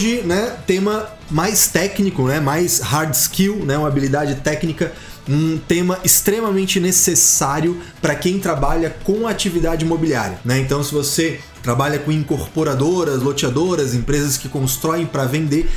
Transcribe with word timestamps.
hoje, 0.00 0.22
né, 0.22 0.56
tema 0.66 1.10
mais 1.30 1.66
técnico, 1.66 2.26
né, 2.26 2.40
mais 2.40 2.80
hard 2.80 3.12
skill, 3.12 3.66
né, 3.66 3.76
uma 3.76 3.86
habilidade 3.86 4.36
técnica 4.36 4.92
um 5.28 5.58
tema 5.58 5.98
extremamente 6.02 6.80
necessário 6.80 7.78
para 8.00 8.14
quem 8.14 8.40
trabalha 8.40 8.90
com 9.04 9.28
atividade 9.28 9.84
imobiliária. 9.84 10.40
Né? 10.44 10.58
Então, 10.58 10.82
se 10.82 10.92
você 10.92 11.38
trabalha 11.62 11.98
com 12.00 12.10
incorporadoras, 12.10 13.22
loteadoras, 13.22 13.94
empresas 13.94 14.36
que 14.36 14.48
constroem 14.48 15.06
para 15.06 15.26
vender, 15.26 15.70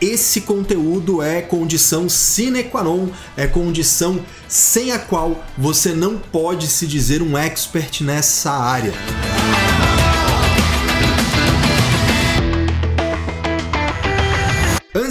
esse 0.00 0.40
conteúdo 0.40 1.22
é 1.22 1.42
condição 1.42 2.08
sine 2.08 2.64
qua 2.64 2.82
non, 2.82 3.08
é 3.36 3.46
condição 3.46 4.18
sem 4.48 4.90
a 4.90 4.98
qual 4.98 5.44
você 5.56 5.92
não 5.92 6.18
pode 6.18 6.66
se 6.66 6.86
dizer 6.86 7.22
um 7.22 7.36
expert 7.38 8.02
nessa 8.02 8.50
área. 8.50 8.92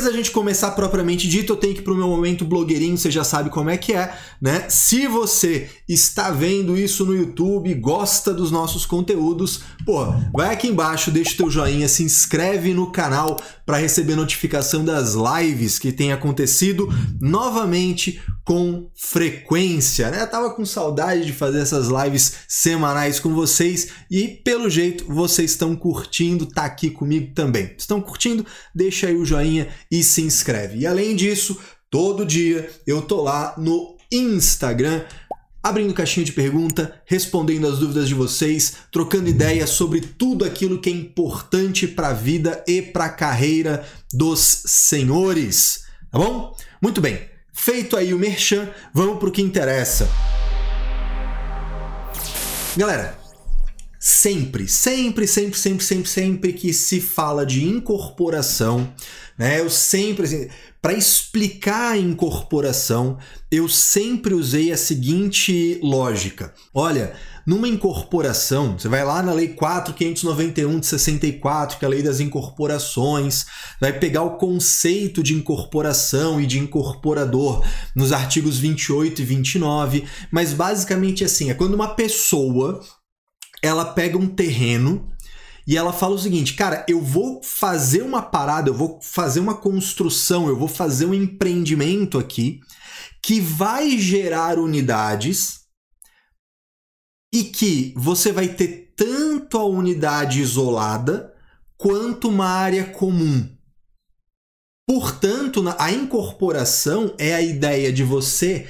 Da 0.07 0.15
gente 0.15 0.31
começar 0.31 0.71
propriamente 0.71 1.27
dito, 1.27 1.53
eu 1.53 1.57
tenho 1.57 1.73
que 1.73 1.81
ir 1.81 1.83
pro 1.83 1.95
meu 1.95 2.07
momento 2.07 2.45
blogueirinho, 2.45 2.97
você 2.97 3.11
já 3.11 3.23
sabe 3.23 3.49
como 3.49 3.69
é 3.69 3.77
que 3.77 3.93
é, 3.93 4.13
né? 4.41 4.65
Se 4.69 5.05
você 5.07 5.69
está 5.87 6.31
vendo 6.31 6.77
isso 6.77 7.05
no 7.05 7.15
YouTube, 7.15 7.73
gosta 7.75 8.33
dos 8.33 8.49
nossos 8.49 8.85
conteúdos, 8.85 9.61
pô, 9.85 10.05
vai 10.33 10.53
aqui 10.53 10.67
embaixo, 10.67 11.11
deixa 11.11 11.33
o 11.33 11.37
teu 11.37 11.49
joinha, 11.49 11.87
se 11.87 12.03
inscreve 12.03 12.73
no 12.73 12.91
canal 12.91 13.37
para 13.65 13.77
receber 13.77 14.15
notificação 14.15 14.83
das 14.83 15.13
lives 15.13 15.77
que 15.77 15.91
tem 15.91 16.13
acontecido 16.13 16.87
novamente 17.19 18.21
com 18.47 18.89
frequência, 18.95 20.09
né? 20.09 20.21
Eu 20.21 20.27
tava 20.27 20.51
com 20.51 20.63
saudade 20.63 21.25
de 21.25 21.33
fazer 21.33 21.59
essas 21.59 21.89
lives 21.89 22.31
semanais 22.47 23.19
com 23.19 23.35
vocês 23.35 23.89
e 24.09 24.25
pelo 24.25 24.69
jeito 24.69 25.03
vocês 25.13 25.51
estão 25.51 25.75
curtindo, 25.75 26.45
tá 26.45 26.63
aqui 26.63 26.89
comigo 26.89 27.33
também. 27.35 27.75
Estão 27.77 27.99
curtindo? 27.99 28.45
Deixa 28.73 29.07
aí 29.07 29.17
o 29.17 29.25
joinha 29.25 29.67
e 29.91 30.01
se 30.01 30.21
inscreve. 30.21 30.79
E 30.79 30.87
além 30.87 31.13
disso, 31.13 31.59
todo 31.91 32.25
dia 32.25 32.71
eu 32.87 33.01
tô 33.01 33.21
lá 33.21 33.53
no 33.57 33.97
Instagram 34.09 35.03
abrindo 35.61 35.93
caixinha 35.93 36.25
de 36.25 36.31
pergunta, 36.31 37.01
respondendo 37.05 37.67
as 37.67 37.79
dúvidas 37.79 38.07
de 38.07 38.13
vocês, 38.13 38.77
trocando 38.93 39.27
ideias 39.27 39.71
sobre 39.71 39.99
tudo 39.99 40.45
aquilo 40.45 40.79
que 40.79 40.89
é 40.89 40.93
importante 40.93 41.85
para 41.85 42.11
a 42.11 42.13
vida 42.13 42.63
e 42.65 42.81
para 42.81 43.05
a 43.05 43.09
carreira 43.09 43.85
dos 44.13 44.39
senhores, 44.39 45.83
tá 46.09 46.17
bom? 46.17 46.55
Muito 46.81 47.01
bem. 47.01 47.36
Feito 47.59 47.97
aí 47.97 48.13
o 48.13 48.19
merchan, 48.19 48.69
vamos 48.93 49.17
pro 49.17 49.31
que 49.31 49.41
interessa. 49.41 50.07
Galera, 52.77 53.19
sempre, 53.99 54.67
sempre, 54.67 55.27
sempre, 55.27 55.57
sempre, 55.57 55.83
sempre, 55.83 56.07
sempre 56.09 56.53
que 56.53 56.71
se 56.71 57.01
fala 57.01 57.45
de 57.45 57.65
incorporação, 57.65 58.93
né? 59.35 59.59
Eu 59.59 59.71
sempre 59.71 60.25
assim, 60.25 60.47
para 60.79 60.93
explicar 60.93 61.93
a 61.93 61.97
incorporação, 61.97 63.17
eu 63.51 63.67
sempre 63.67 64.35
usei 64.35 64.71
a 64.71 64.77
seguinte 64.77 65.79
lógica. 65.81 66.53
Olha, 66.73 67.15
numa 67.47 67.65
incorporação, 67.65 68.77
você 68.77 68.89
vai 68.89 69.05
lá 69.05 69.23
na 69.23 69.31
Lei 69.31 69.47
4591 69.47 70.81
de 70.81 70.85
64, 70.85 71.79
que 71.79 71.85
é 71.85 71.87
a 71.87 71.89
Lei 71.89 72.03
das 72.03 72.19
Incorporações, 72.19 73.45
vai 73.79 73.97
pegar 73.97 74.23
o 74.23 74.35
conceito 74.35 75.23
de 75.23 75.33
incorporação 75.33 76.41
e 76.41 76.45
de 76.45 76.59
incorporador 76.59 77.65
nos 77.95 78.11
artigos 78.11 78.57
28 78.57 79.21
e 79.21 79.25
29, 79.25 80.05
mas 80.29 80.51
basicamente 80.51 81.23
assim, 81.23 81.49
é 81.49 81.53
quando 81.53 81.73
uma 81.73 81.95
pessoa 81.95 82.81
ela 83.63 83.85
pega 83.85 84.17
um 84.17 84.27
terreno 84.27 85.09
e 85.65 85.77
ela 85.77 85.93
fala 85.93 86.15
o 86.15 86.19
seguinte, 86.19 86.53
cara, 86.53 86.85
eu 86.85 87.01
vou 87.01 87.41
fazer 87.41 88.01
uma 88.01 88.21
parada, 88.21 88.69
eu 88.69 88.73
vou 88.73 88.99
fazer 89.01 89.39
uma 89.39 89.55
construção, 89.55 90.49
eu 90.49 90.57
vou 90.57 90.67
fazer 90.67 91.05
um 91.05 91.13
empreendimento 91.13 92.19
aqui 92.19 92.59
que 93.23 93.39
vai 93.39 93.97
gerar 93.97 94.59
unidades 94.59 95.66
e 97.37 97.43
que 97.43 97.93
você 97.95 98.31
vai 98.31 98.47
ter 98.47 98.93
tanto 98.95 99.59
a 99.59 99.63
unidade 99.63 100.41
isolada 100.41 101.31
quanto 101.77 102.29
uma 102.29 102.47
área 102.47 102.85
comum. 102.85 103.47
Portanto, 104.87 105.63
a 105.77 105.91
incorporação 105.91 107.13
é 107.15 107.35
a 107.35 107.41
ideia 107.41 107.93
de 107.93 108.03
você 108.03 108.67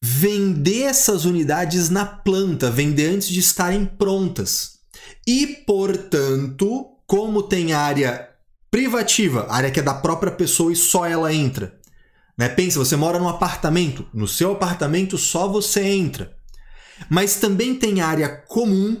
vender 0.00 0.84
essas 0.84 1.26
unidades 1.26 1.90
na 1.90 2.06
planta, 2.06 2.70
vender 2.70 3.10
antes 3.10 3.28
de 3.28 3.40
estarem 3.40 3.84
prontas. 3.84 4.78
E, 5.26 5.46
portanto, 5.66 6.86
como 7.06 7.42
tem 7.42 7.74
área 7.74 8.30
privativa, 8.70 9.46
área 9.50 9.70
que 9.70 9.80
é 9.80 9.82
da 9.82 9.92
própria 9.92 10.32
pessoa 10.32 10.72
e 10.72 10.76
só 10.76 11.04
ela 11.04 11.34
entra. 11.34 11.78
Né? 12.38 12.48
Pensa, 12.48 12.78
você 12.78 12.96
mora 12.96 13.18
num 13.18 13.28
apartamento, 13.28 14.06
no 14.14 14.26
seu 14.26 14.52
apartamento 14.52 15.18
só 15.18 15.46
você 15.46 15.82
entra. 15.82 16.34
Mas 17.08 17.36
também 17.36 17.74
tem 17.74 18.00
área 18.00 18.28
comum, 18.28 19.00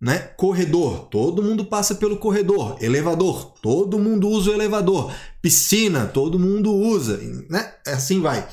né? 0.00 0.18
Corredor, 0.36 1.08
todo 1.08 1.42
mundo 1.42 1.64
passa 1.64 1.94
pelo 1.94 2.18
corredor. 2.18 2.76
Elevador, 2.80 3.54
todo 3.62 3.98
mundo 3.98 4.28
usa 4.28 4.50
o 4.50 4.54
elevador. 4.54 5.12
Piscina, 5.40 6.06
todo 6.06 6.38
mundo 6.38 6.72
usa, 6.74 7.18
né? 7.48 7.74
Assim 7.86 8.20
vai. 8.20 8.46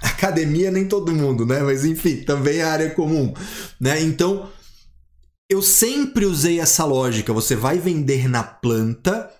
Academia 0.00 0.70
nem 0.70 0.86
todo 0.86 1.14
mundo, 1.14 1.44
né? 1.44 1.60
Mas 1.60 1.84
enfim, 1.84 2.22
também 2.22 2.58
é 2.58 2.64
área 2.64 2.90
comum, 2.90 3.32
né? 3.80 4.00
Então, 4.00 4.48
eu 5.50 5.62
sempre 5.62 6.26
usei 6.26 6.60
essa 6.60 6.84
lógica. 6.84 7.32
Você 7.32 7.56
vai 7.56 7.78
vender 7.78 8.28
na 8.28 8.42
planta 8.42 9.32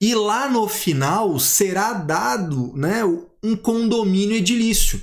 e 0.00 0.16
lá 0.16 0.50
no 0.50 0.66
final 0.66 1.38
será 1.38 1.92
dado 1.92 2.72
né, 2.76 3.04
um 3.42 3.54
condomínio 3.54 4.36
edilício. 4.36 5.00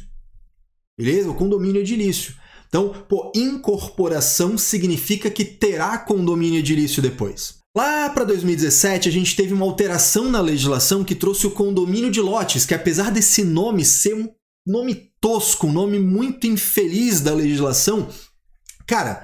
Beleza? 0.98 1.30
O 1.30 1.36
condomínio 1.36 1.80
edilício. 1.80 2.36
Então, 2.70 2.94
pô, 3.10 3.32
incorporação 3.36 4.58
significa 4.58 5.30
que 5.30 5.44
terá 5.44 5.98
condomínio 5.98 6.60
edilício 6.60 7.02
depois. 7.02 7.56
Lá 7.76 8.10
para 8.10 8.24
2017, 8.24 9.10
a 9.10 9.12
gente 9.12 9.36
teve 9.36 9.54
uma 9.54 9.66
alteração 9.66 10.30
na 10.30 10.40
legislação 10.40 11.04
que 11.04 11.16
trouxe 11.16 11.48
o 11.48 11.52
condomínio 11.52 12.10
de 12.12 12.22
lotes, 12.22 12.66
que 12.66 12.74
apesar 12.74 13.12
desse 13.12 13.44
nome 13.44 13.84
ser 13.84 14.16
um 14.16 14.30
nome 14.66 15.12
tosco, 15.20 15.68
um 15.68 15.72
nome 15.72 16.00
muito 16.00 16.46
infeliz 16.46 17.22
da 17.22 17.34
legislação, 17.34 18.08
cara, 18.88 19.24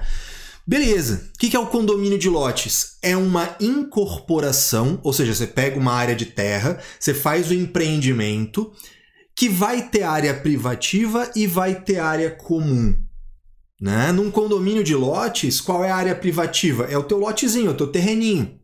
Beleza. 0.68 1.30
O 1.32 1.38
que 1.38 1.54
é 1.54 1.60
o 1.60 1.68
condomínio 1.68 2.18
de 2.18 2.28
lotes? 2.28 2.98
É 3.00 3.16
uma 3.16 3.54
incorporação, 3.60 4.98
ou 5.04 5.12
seja, 5.12 5.32
você 5.32 5.46
pega 5.46 5.78
uma 5.78 5.92
área 5.92 6.16
de 6.16 6.26
terra, 6.26 6.80
você 6.98 7.14
faz 7.14 7.50
o 7.50 7.54
empreendimento 7.54 8.72
que 9.36 9.48
vai 9.48 9.88
ter 9.88 10.02
área 10.02 10.34
privativa 10.34 11.30
e 11.36 11.46
vai 11.46 11.82
ter 11.82 12.00
área 12.00 12.32
comum. 12.32 12.96
Né? 13.80 14.10
Num 14.12 14.30
condomínio 14.30 14.82
de 14.82 14.94
lotes, 14.94 15.60
qual 15.60 15.84
é 15.84 15.90
a 15.90 15.96
área 15.96 16.14
privativa? 16.14 16.84
É 16.84 16.96
o 16.96 17.04
teu 17.04 17.18
lotezinho, 17.18 17.68
é 17.68 17.70
o 17.70 17.76
teu 17.76 17.88
terreninho. 17.88 18.58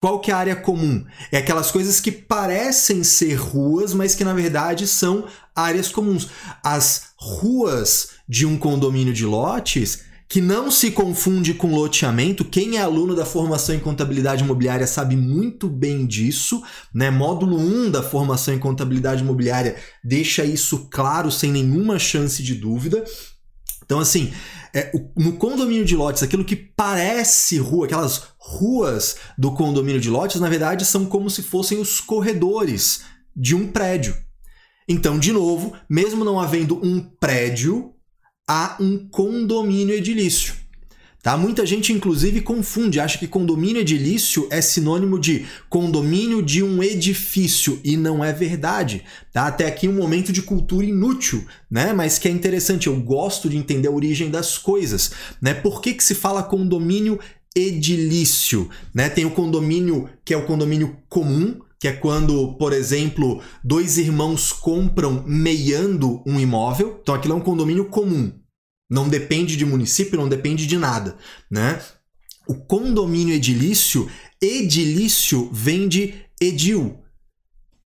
Qual 0.00 0.20
que 0.20 0.30
é 0.30 0.34
a 0.34 0.38
área 0.38 0.56
comum? 0.56 1.04
É 1.32 1.38
aquelas 1.38 1.70
coisas 1.70 2.00
que 2.00 2.12
parecem 2.12 3.02
ser 3.02 3.34
ruas, 3.34 3.94
mas 3.94 4.14
que 4.14 4.24
na 4.24 4.34
verdade 4.34 4.86
são 4.86 5.26
áreas 5.54 5.88
comuns. 5.88 6.28
As 6.62 7.12
ruas 7.18 8.10
de 8.28 8.46
um 8.46 8.58
condomínio 8.58 9.12
de 9.12 9.24
lotes 9.24 10.04
que 10.28 10.40
não 10.40 10.70
se 10.70 10.90
confunde 10.90 11.54
com 11.54 11.74
loteamento. 11.74 12.44
Quem 12.44 12.76
é 12.76 12.82
aluno 12.82 13.14
da 13.14 13.24
formação 13.24 13.74
em 13.74 13.80
contabilidade 13.80 14.42
imobiliária 14.42 14.86
sabe 14.86 15.16
muito 15.16 15.68
bem 15.68 16.06
disso, 16.06 16.62
né? 16.92 17.10
Módulo 17.10 17.56
1 17.56 17.90
da 17.90 18.02
formação 18.02 18.52
em 18.52 18.58
contabilidade 18.58 19.22
imobiliária 19.22 19.76
deixa 20.04 20.44
isso 20.44 20.88
claro 20.90 21.30
sem 21.30 21.52
nenhuma 21.52 21.98
chance 21.98 22.42
de 22.42 22.54
dúvida. 22.54 23.04
Então, 23.86 24.00
assim, 24.00 24.32
é, 24.74 24.92
no 25.16 25.36
condomínio 25.38 25.84
de 25.84 25.96
lotes, 25.96 26.22
aquilo 26.22 26.44
que 26.44 26.56
parece 26.56 27.56
rua, 27.56 27.86
aquelas 27.86 28.24
ruas 28.36 29.16
do 29.38 29.52
condomínio 29.52 30.00
de 30.00 30.10
lotes, 30.10 30.40
na 30.40 30.48
verdade 30.48 30.84
são 30.84 31.06
como 31.06 31.30
se 31.30 31.42
fossem 31.42 31.78
os 31.78 32.00
corredores 32.00 33.04
de 33.34 33.54
um 33.54 33.68
prédio. 33.68 34.14
Então, 34.88 35.18
de 35.18 35.32
novo, 35.32 35.72
mesmo 35.88 36.24
não 36.24 36.38
havendo 36.38 36.84
um 36.84 37.00
prédio, 37.00 37.94
a 38.48 38.76
um 38.80 39.08
condomínio 39.08 39.94
edilício. 39.94 40.54
Tá? 41.26 41.36
Muita 41.36 41.66
gente, 41.66 41.92
inclusive, 41.92 42.40
confunde, 42.40 43.00
acha 43.00 43.18
que 43.18 43.26
condomínio 43.26 43.80
edilício 43.80 44.46
é 44.48 44.60
sinônimo 44.60 45.18
de 45.18 45.44
condomínio 45.68 46.40
de 46.40 46.62
um 46.62 46.80
edifício, 46.80 47.80
e 47.82 47.96
não 47.96 48.24
é 48.24 48.32
verdade. 48.32 49.02
Tá? 49.32 49.48
Até 49.48 49.66
aqui 49.66 49.88
um 49.88 49.96
momento 49.96 50.32
de 50.32 50.40
cultura 50.40 50.86
inútil, 50.86 51.44
né? 51.68 51.92
mas 51.92 52.16
que 52.16 52.28
é 52.28 52.30
interessante. 52.30 52.86
Eu 52.86 52.94
gosto 53.00 53.48
de 53.48 53.56
entender 53.56 53.88
a 53.88 53.90
origem 53.90 54.30
das 54.30 54.56
coisas. 54.56 55.10
Né? 55.42 55.52
Por 55.52 55.80
que, 55.80 55.94
que 55.94 56.04
se 56.04 56.14
fala 56.14 56.44
condomínio 56.44 57.18
edilício? 57.56 58.70
Né? 58.94 59.08
Tem 59.08 59.24
o 59.24 59.32
condomínio 59.32 60.08
que 60.24 60.32
é 60.32 60.36
o 60.36 60.46
condomínio 60.46 60.96
comum, 61.08 61.58
que 61.80 61.88
é 61.88 61.92
quando, 61.92 62.52
por 62.52 62.72
exemplo, 62.72 63.42
dois 63.64 63.98
irmãos 63.98 64.52
compram 64.52 65.24
meiando 65.26 66.22
um 66.24 66.38
imóvel. 66.38 67.00
Então 67.02 67.16
aquilo 67.16 67.34
é 67.34 67.36
um 67.36 67.40
condomínio 67.40 67.86
comum. 67.86 68.32
Não 68.88 69.08
depende 69.08 69.56
de 69.56 69.64
município, 69.64 70.18
não 70.18 70.28
depende 70.28 70.66
de 70.66 70.78
nada, 70.78 71.16
né? 71.50 71.80
O 72.46 72.54
condomínio 72.54 73.34
edilício 73.34 74.08
Edilício 74.40 75.48
vem 75.52 75.88
de 75.88 76.14
edil. 76.40 76.98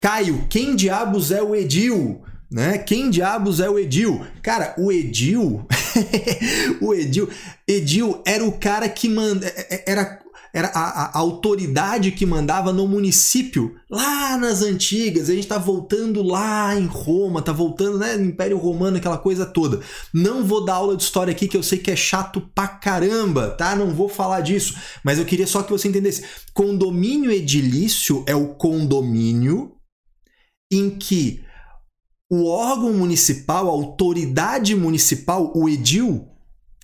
Caio, 0.00 0.46
quem 0.48 0.76
diabos 0.76 1.32
é 1.32 1.42
o 1.42 1.54
edil? 1.54 2.22
Né? 2.50 2.78
Quem 2.78 3.10
diabos 3.10 3.60
é 3.60 3.68
o 3.68 3.78
Edil? 3.78 4.24
Cara, 4.42 4.74
o 4.78 4.90
Edil, 4.90 5.66
o 6.80 6.94
Edil, 6.94 7.28
Edil 7.66 8.22
era 8.26 8.42
o 8.42 8.52
cara 8.52 8.88
que 8.88 9.06
manda, 9.06 9.46
é, 9.46 9.74
é, 9.74 9.84
era 9.86 10.18
era 10.52 10.68
a, 10.68 11.04
a, 11.06 11.18
autoridade 11.18 12.12
que 12.12 12.24
mandava 12.24 12.72
no 12.72 12.86
município 12.86 13.74
lá 13.90 14.36
nas 14.36 14.62
antigas. 14.62 15.28
A 15.28 15.34
gente 15.34 15.46
tá 15.46 15.58
voltando 15.58 16.22
lá 16.22 16.74
em 16.78 16.86
Roma, 16.86 17.42
tá 17.42 17.52
voltando, 17.52 17.98
né, 17.98 18.16
no 18.16 18.24
Império 18.24 18.58
Romano, 18.58 18.96
aquela 18.96 19.18
coisa 19.18 19.44
toda. 19.44 19.80
Não 20.12 20.44
vou 20.44 20.64
dar 20.64 20.74
aula 20.74 20.96
de 20.96 21.02
história 21.02 21.30
aqui 21.30 21.46
que 21.46 21.56
eu 21.56 21.62
sei 21.62 21.78
que 21.78 21.90
é 21.90 21.96
chato 21.96 22.40
pra 22.54 22.66
caramba, 22.66 23.50
tá? 23.50 23.76
Não 23.76 23.90
vou 23.90 24.08
falar 24.08 24.40
disso, 24.40 24.74
mas 25.04 25.18
eu 25.18 25.24
queria 25.24 25.46
só 25.46 25.62
que 25.62 25.70
você 25.70 25.88
entendesse. 25.88 26.24
Condomínio 26.52 27.30
edilício 27.30 28.24
é 28.26 28.34
o 28.34 28.54
condomínio 28.54 29.72
em 30.70 30.90
que 30.90 31.44
o 32.30 32.46
órgão 32.46 32.92
municipal, 32.92 33.68
a 33.68 33.72
autoridade 33.72 34.74
municipal, 34.74 35.50
o 35.54 35.68
edil, 35.68 36.28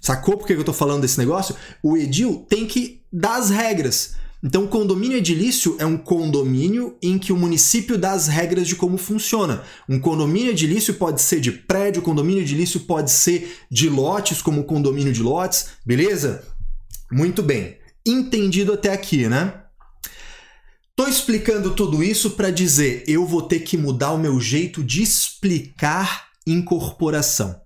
sacou 0.01 0.37
por 0.37 0.47
que 0.47 0.55
eu 0.55 0.65
tô 0.65 0.73
falando 0.73 1.03
desse 1.03 1.19
negócio? 1.19 1.55
O 1.83 1.97
edil 1.97 2.47
tem 2.49 2.67
que 2.67 3.04
dar 3.15 3.37
as 3.37 3.51
regras. 3.51 4.17
Então, 4.43 4.67
condomínio 4.67 5.17
edilício 5.17 5.77
é 5.79 5.87
um 5.87 5.97
condomínio 5.97 6.99
em 7.01 7.19
que 7.19 7.33
o 7.33 7.37
município 7.37 7.97
dá 7.97 8.13
as 8.13 8.27
regras 8.27 8.69
de 8.69 8.77
como 8.77 8.99
funciona. 8.99 9.63
Um 9.89 9.99
condomínio 9.99 10.51
edilício 10.51 10.95
pode 10.95 11.23
ser 11.23 11.41
de 11.41 11.51
prédio, 11.51 12.03
condomínio 12.03 12.43
edilício 12.43 12.81
pode 12.81 13.11
ser 13.11 13.57
de 13.71 13.89
lotes, 13.89 14.43
como 14.43 14.65
condomínio 14.65 15.13
de 15.13 15.23
lotes, 15.23 15.69
beleza? 15.87 16.45
Muito 17.11 17.43
bem. 17.43 17.79
Entendido 18.05 18.75
até 18.75 18.93
aqui, 18.93 19.29
né? 19.29 19.63
Tô 20.95 21.07
explicando 21.07 21.75
tudo 21.75 22.05
isso 22.05 22.33
para 22.33 22.51
dizer, 22.51 23.03
eu 23.09 23.27
vou 23.27 23.43
ter 23.43 23.61
que 23.61 23.79
mudar 23.79 24.13
o 24.13 24.19
meu 24.19 24.39
jeito 24.41 24.85
de 24.85 25.03
explicar 25.03 26.29
incorporação. 26.47 27.64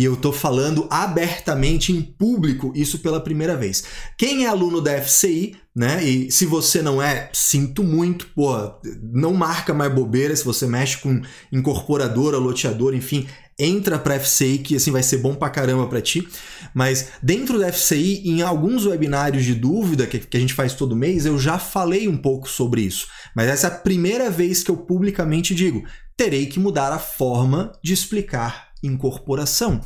E 0.00 0.04
eu 0.06 0.16
tô 0.16 0.32
falando 0.32 0.86
abertamente 0.88 1.92
em 1.92 2.00
público 2.00 2.72
isso 2.74 3.00
pela 3.00 3.20
primeira 3.20 3.54
vez. 3.54 3.84
Quem 4.16 4.46
é 4.46 4.48
aluno 4.48 4.80
da 4.80 4.98
FCI, 4.98 5.56
né? 5.76 6.02
E 6.02 6.30
se 6.30 6.46
você 6.46 6.80
não 6.80 7.02
é, 7.02 7.28
sinto 7.34 7.84
muito, 7.84 8.28
pô, 8.28 8.56
não 9.02 9.34
marca 9.34 9.74
mais 9.74 9.92
bobeira 9.92 10.34
se 10.34 10.42
você 10.42 10.66
mexe 10.66 10.96
com 10.96 11.20
incorporadora, 11.52 12.38
loteador, 12.38 12.94
enfim, 12.94 13.26
entra 13.58 13.98
para 13.98 14.18
FCI 14.18 14.60
que 14.60 14.76
assim 14.76 14.90
vai 14.90 15.02
ser 15.02 15.18
bom 15.18 15.34
pra 15.34 15.50
caramba 15.50 15.86
para 15.86 16.00
ti. 16.00 16.26
Mas 16.72 17.08
dentro 17.22 17.58
da 17.58 17.70
FCI, 17.70 18.22
em 18.24 18.40
alguns 18.40 18.86
webinários 18.86 19.44
de 19.44 19.54
dúvida 19.54 20.06
que, 20.06 20.18
que 20.18 20.36
a 20.38 20.40
gente 20.40 20.54
faz 20.54 20.72
todo 20.72 20.96
mês, 20.96 21.26
eu 21.26 21.38
já 21.38 21.58
falei 21.58 22.08
um 22.08 22.16
pouco 22.16 22.48
sobre 22.48 22.80
isso. 22.80 23.06
Mas 23.36 23.48
essa 23.48 23.66
é 23.66 23.70
a 23.70 23.74
primeira 23.74 24.30
vez 24.30 24.62
que 24.62 24.70
eu 24.70 24.78
publicamente 24.78 25.54
digo: 25.54 25.84
terei 26.16 26.46
que 26.46 26.58
mudar 26.58 26.90
a 26.90 26.98
forma 26.98 27.70
de 27.84 27.92
explicar 27.92 28.69
incorporação. 28.82 29.80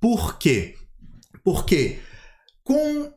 Por 0.00 0.38
quê? 0.38 0.74
Porque 1.42 1.98
com 2.62 3.12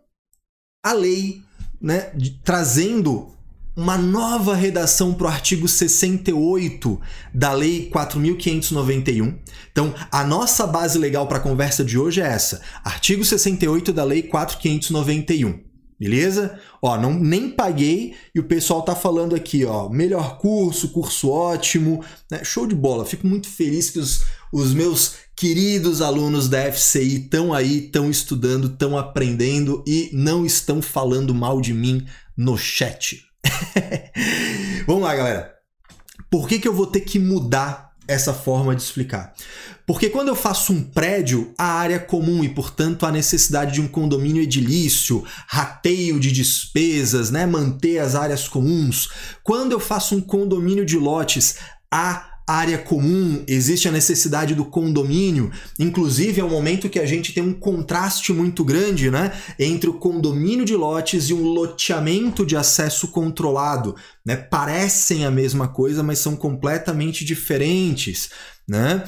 a 0.83 0.93
lei 0.93 1.43
né, 1.79 2.11
de, 2.15 2.31
trazendo 2.43 3.35
uma 3.75 3.97
nova 3.97 4.53
redação 4.55 5.13
para 5.13 5.25
o 5.25 5.29
artigo 5.29 5.67
68 5.67 6.99
da 7.33 7.53
Lei 7.53 7.89
4.591. 7.89 9.39
Então, 9.71 9.93
a 10.11 10.23
nossa 10.23 10.67
base 10.67 10.97
legal 10.97 11.27
para 11.27 11.37
a 11.37 11.41
conversa 11.41 11.83
de 11.83 11.97
hoje 11.97 12.21
é 12.21 12.25
essa: 12.25 12.61
artigo 12.83 13.23
68 13.23 13.93
da 13.93 14.03
Lei 14.03 14.23
4.591. 14.23 15.70
Beleza? 16.01 16.59
Ó, 16.81 16.97
não, 16.97 17.13
nem 17.13 17.51
paguei 17.51 18.15
e 18.33 18.39
o 18.39 18.45
pessoal 18.45 18.81
tá 18.81 18.95
falando 18.95 19.35
aqui, 19.35 19.63
ó, 19.65 19.87
melhor 19.87 20.39
curso, 20.39 20.89
curso 20.89 21.29
ótimo, 21.29 22.03
né? 22.27 22.43
show 22.43 22.65
de 22.65 22.73
bola. 22.73 23.05
Fico 23.05 23.27
muito 23.27 23.47
feliz 23.47 23.91
que 23.91 23.99
os, 23.99 24.23
os 24.51 24.73
meus 24.73 25.17
queridos 25.35 26.01
alunos 26.01 26.49
da 26.49 26.71
FCI 26.71 27.25
estão 27.25 27.53
aí, 27.53 27.85
estão 27.85 28.09
estudando, 28.09 28.65
estão 28.65 28.97
aprendendo 28.97 29.83
e 29.85 30.09
não 30.11 30.43
estão 30.43 30.81
falando 30.81 31.35
mal 31.35 31.61
de 31.61 31.71
mim 31.71 32.03
no 32.35 32.57
chat. 32.57 33.23
Vamos 34.87 35.03
lá, 35.03 35.15
galera. 35.15 35.53
Por 36.31 36.47
que, 36.47 36.57
que 36.57 36.67
eu 36.67 36.73
vou 36.73 36.87
ter 36.87 37.01
que 37.01 37.19
mudar 37.19 37.90
essa 38.07 38.33
forma 38.33 38.75
de 38.75 38.81
explicar? 38.81 39.33
Porque 39.85 40.09
quando 40.09 40.29
eu 40.29 40.35
faço 40.35 40.71
um 40.71 40.81
prédio, 40.81 41.53
a 41.57 41.65
área 41.65 41.99
comum 41.99 42.43
e, 42.43 42.49
portanto, 42.49 43.05
a 43.05 43.11
necessidade 43.11 43.73
de 43.73 43.81
um 43.81 43.87
condomínio 43.87 44.41
edilício, 44.41 45.23
rateio 45.47 46.19
de 46.19 46.31
despesas, 46.31 47.29
né, 47.29 47.45
manter 47.45 47.99
as 47.99 48.15
áreas 48.15 48.47
comuns. 48.47 49.09
Quando 49.43 49.73
eu 49.73 49.79
faço 49.79 50.15
um 50.15 50.21
condomínio 50.21 50.85
de 50.85 50.97
lotes, 50.97 51.57
a 51.91 52.30
área 52.47 52.77
comum, 52.77 53.43
existe 53.47 53.87
a 53.87 53.91
necessidade 53.91 54.53
do 54.55 54.65
condomínio. 54.65 55.51
Inclusive, 55.79 56.41
é 56.41 56.43
um 56.43 56.49
momento 56.49 56.89
que 56.89 56.99
a 56.99 57.05
gente 57.05 57.33
tem 57.33 57.43
um 57.43 57.53
contraste 57.53 58.33
muito 58.33 58.63
grande 58.63 59.09
né, 59.09 59.31
entre 59.57 59.89
o 59.89 59.93
condomínio 59.93 60.65
de 60.65 60.75
lotes 60.75 61.29
e 61.29 61.33
um 61.33 61.43
loteamento 61.43 62.45
de 62.45 62.57
acesso 62.57 63.07
controlado. 63.09 63.95
Né? 64.25 64.35
Parecem 64.35 65.25
a 65.25 65.31
mesma 65.31 65.67
coisa, 65.67 66.03
mas 66.03 66.19
são 66.19 66.35
completamente 66.35 67.23
diferentes. 67.23 68.29
Né? 68.67 69.03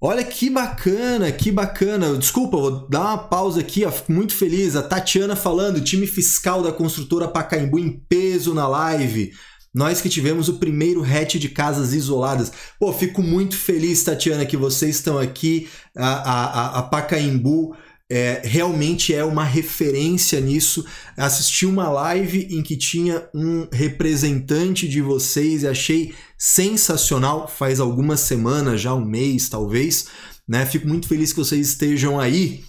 Olha 0.00 0.22
que 0.22 0.50
bacana, 0.50 1.32
que 1.32 1.50
bacana. 1.50 2.16
Desculpa, 2.16 2.58
vou 2.58 2.88
dar 2.88 3.00
uma 3.00 3.18
pausa 3.18 3.60
aqui, 3.60 3.84
ó. 3.84 3.90
Fico 3.90 4.12
muito 4.12 4.34
feliz. 4.34 4.76
A 4.76 4.82
Tatiana 4.82 5.34
falando, 5.34 5.80
time 5.80 6.06
fiscal 6.06 6.62
da 6.62 6.70
construtora 6.70 7.26
Pacaembu 7.26 7.78
em 7.78 7.90
peso 8.08 8.52
na 8.52 8.68
live. 8.68 9.32
Nós 9.76 10.00
que 10.00 10.08
tivemos 10.08 10.48
o 10.48 10.54
primeiro 10.54 11.04
hatch 11.04 11.34
de 11.34 11.50
casas 11.50 11.92
isoladas. 11.92 12.50
Pô, 12.80 12.94
fico 12.94 13.22
muito 13.22 13.58
feliz, 13.58 14.02
Tatiana, 14.02 14.46
que 14.46 14.56
vocês 14.56 14.96
estão 14.96 15.18
aqui. 15.18 15.68
A, 15.94 16.06
a, 16.06 16.78
a 16.78 16.82
Pacaembu 16.82 17.76
é, 18.10 18.40
realmente 18.42 19.12
é 19.12 19.22
uma 19.22 19.44
referência 19.44 20.40
nisso. 20.40 20.82
Assisti 21.14 21.66
uma 21.66 21.90
live 21.90 22.48
em 22.50 22.62
que 22.62 22.74
tinha 22.74 23.28
um 23.34 23.68
representante 23.70 24.88
de 24.88 25.02
vocês 25.02 25.62
e 25.62 25.68
achei 25.68 26.14
sensacional. 26.38 27.46
Faz 27.46 27.78
algumas 27.78 28.20
semanas, 28.20 28.80
já 28.80 28.94
um 28.94 29.04
mês 29.04 29.50
talvez. 29.50 30.06
Né? 30.48 30.64
Fico 30.64 30.88
muito 30.88 31.06
feliz 31.06 31.34
que 31.34 31.38
vocês 31.38 31.68
estejam 31.68 32.18
aí. 32.18 32.64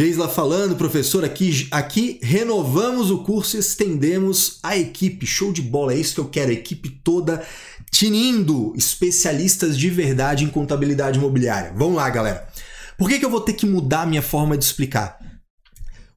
Geisla 0.00 0.30
falando, 0.30 0.76
professor, 0.76 1.26
aqui, 1.26 1.68
aqui 1.70 2.18
renovamos 2.22 3.10
o 3.10 3.18
curso 3.18 3.58
e 3.58 3.60
estendemos 3.60 4.58
a 4.62 4.74
equipe. 4.74 5.26
Show 5.26 5.52
de 5.52 5.60
bola, 5.60 5.92
é 5.92 5.98
isso 5.98 6.14
que 6.14 6.20
eu 6.20 6.30
quero, 6.30 6.50
a 6.50 6.54
equipe 6.54 6.88
toda 6.88 7.46
tinindo, 7.92 8.72
especialistas 8.74 9.76
de 9.76 9.90
verdade 9.90 10.42
em 10.42 10.48
contabilidade 10.48 11.18
imobiliária. 11.18 11.74
Vamos 11.76 11.96
lá, 11.96 12.08
galera. 12.08 12.48
Por 12.96 13.10
que, 13.10 13.18
que 13.18 13.26
eu 13.26 13.30
vou 13.30 13.42
ter 13.42 13.52
que 13.52 13.66
mudar 13.66 14.06
minha 14.06 14.22
forma 14.22 14.56
de 14.56 14.64
explicar? 14.64 15.18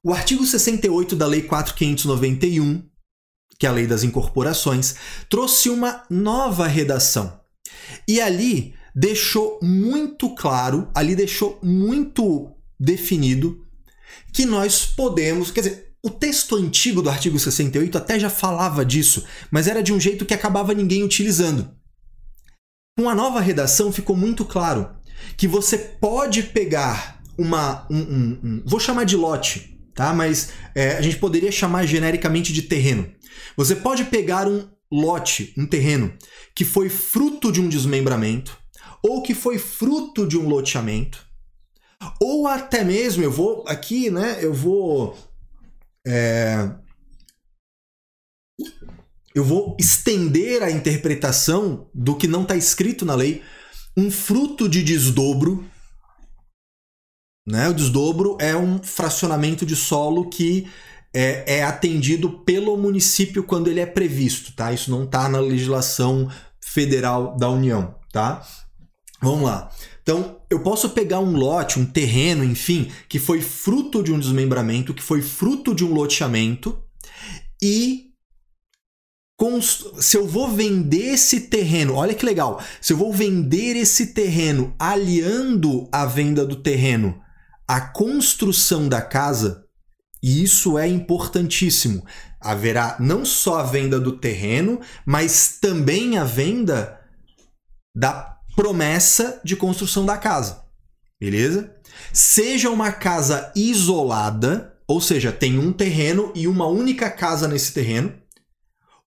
O 0.02 0.14
artigo 0.14 0.46
68 0.46 1.14
da 1.14 1.26
Lei 1.26 1.42
4591, 1.42 2.82
que 3.58 3.66
é 3.66 3.68
a 3.68 3.72
Lei 3.72 3.86
das 3.86 4.02
Incorporações, 4.02 4.94
trouxe 5.28 5.68
uma 5.68 6.04
nova 6.08 6.66
redação. 6.66 7.38
E 8.08 8.18
ali 8.18 8.72
deixou 8.96 9.58
muito 9.62 10.34
claro, 10.34 10.88
ali 10.94 11.14
deixou 11.14 11.60
muito 11.62 12.50
definido 12.80 13.63
que 14.34 14.44
nós 14.44 14.84
podemos, 14.84 15.52
quer 15.52 15.60
dizer, 15.60 15.94
o 16.02 16.10
texto 16.10 16.56
antigo 16.56 17.00
do 17.00 17.08
artigo 17.08 17.38
68 17.38 17.96
até 17.96 18.18
já 18.18 18.28
falava 18.28 18.84
disso, 18.84 19.24
mas 19.48 19.68
era 19.68 19.82
de 19.82 19.92
um 19.92 20.00
jeito 20.00 20.26
que 20.26 20.34
acabava 20.34 20.74
ninguém 20.74 21.04
utilizando. 21.04 21.70
Com 22.98 23.08
a 23.08 23.14
nova 23.14 23.40
redação 23.40 23.92
ficou 23.92 24.16
muito 24.16 24.44
claro 24.44 24.90
que 25.36 25.46
você 25.46 25.78
pode 25.78 26.42
pegar 26.42 27.22
uma. 27.38 27.86
Um, 27.88 27.98
um, 27.98 28.40
um, 28.44 28.62
vou 28.66 28.80
chamar 28.80 29.04
de 29.04 29.16
lote, 29.16 29.80
tá? 29.94 30.12
Mas 30.12 30.50
é, 30.74 30.96
a 30.96 31.00
gente 31.00 31.16
poderia 31.16 31.52
chamar 31.52 31.86
genericamente 31.86 32.52
de 32.52 32.62
terreno. 32.62 33.10
Você 33.56 33.76
pode 33.76 34.04
pegar 34.04 34.48
um 34.48 34.68
lote, 34.90 35.54
um 35.56 35.64
terreno, 35.64 36.12
que 36.54 36.64
foi 36.64 36.88
fruto 36.88 37.52
de 37.52 37.60
um 37.60 37.68
desmembramento, 37.68 38.58
ou 39.02 39.22
que 39.22 39.34
foi 39.34 39.58
fruto 39.58 40.26
de 40.26 40.36
um 40.36 40.48
loteamento, 40.48 41.24
ou 42.20 42.46
até 42.46 42.84
mesmo, 42.84 43.22
eu 43.22 43.30
vou 43.30 43.64
aqui, 43.66 44.10
né? 44.10 44.38
Eu 44.40 44.52
vou. 44.52 45.16
É, 46.06 46.70
eu 49.34 49.42
vou 49.42 49.76
estender 49.80 50.62
a 50.62 50.70
interpretação 50.70 51.88
do 51.92 52.14
que 52.14 52.28
não 52.28 52.42
está 52.42 52.54
escrito 52.54 53.04
na 53.04 53.14
lei. 53.14 53.42
Um 53.96 54.10
fruto 54.10 54.68
de 54.68 54.82
desdobro. 54.82 55.68
Né? 57.46 57.68
O 57.68 57.74
desdobro 57.74 58.38
é 58.40 58.56
um 58.56 58.82
fracionamento 58.82 59.66
de 59.66 59.74
solo 59.74 60.30
que 60.30 60.70
é, 61.12 61.58
é 61.58 61.64
atendido 61.64 62.44
pelo 62.44 62.76
município 62.76 63.42
quando 63.42 63.68
ele 63.68 63.80
é 63.80 63.86
previsto. 63.86 64.54
Tá? 64.54 64.72
Isso 64.72 64.90
não 64.90 65.04
está 65.04 65.28
na 65.28 65.40
legislação 65.40 66.30
federal 66.62 67.36
da 67.36 67.50
União. 67.50 67.94
Tá? 68.12 68.46
Vamos 69.20 69.46
lá. 69.46 69.70
Então, 70.04 70.42
eu 70.50 70.60
posso 70.60 70.90
pegar 70.90 71.18
um 71.20 71.34
lote, 71.34 71.80
um 71.80 71.86
terreno, 71.86 72.44
enfim, 72.44 72.92
que 73.08 73.18
foi 73.18 73.40
fruto 73.40 74.02
de 74.02 74.12
um 74.12 74.18
desmembramento, 74.18 74.92
que 74.92 75.02
foi 75.02 75.22
fruto 75.22 75.74
de 75.74 75.82
um 75.82 75.94
loteamento, 75.94 76.78
e 77.62 78.12
se 80.00 80.16
eu 80.16 80.28
vou 80.28 80.50
vender 80.50 81.14
esse 81.14 81.48
terreno, 81.48 81.94
olha 81.94 82.14
que 82.14 82.24
legal, 82.24 82.62
se 82.82 82.92
eu 82.92 82.98
vou 82.98 83.12
vender 83.12 83.76
esse 83.76 84.08
terreno 84.08 84.74
aliando 84.78 85.88
a 85.90 86.04
venda 86.04 86.46
do 86.46 86.56
terreno 86.56 87.20
à 87.66 87.80
construção 87.80 88.86
da 88.88 89.00
casa, 89.00 89.64
e 90.22 90.42
isso 90.42 90.78
é 90.78 90.86
importantíssimo. 90.86 92.04
Haverá 92.40 92.96
não 93.00 93.24
só 93.24 93.60
a 93.60 93.62
venda 93.62 93.98
do 93.98 94.18
terreno, 94.18 94.80
mas 95.06 95.58
também 95.60 96.18
a 96.18 96.24
venda 96.24 97.00
da 97.96 98.33
promessa 98.54 99.40
de 99.44 99.56
construção 99.56 100.04
da 100.04 100.16
casa. 100.16 100.64
Beleza? 101.20 101.74
Seja 102.12 102.70
uma 102.70 102.92
casa 102.92 103.52
isolada, 103.54 104.76
ou 104.86 105.00
seja, 105.00 105.32
tem 105.32 105.58
um 105.58 105.72
terreno 105.72 106.32
e 106.34 106.46
uma 106.46 106.66
única 106.66 107.10
casa 107.10 107.48
nesse 107.48 107.72
terreno, 107.72 108.14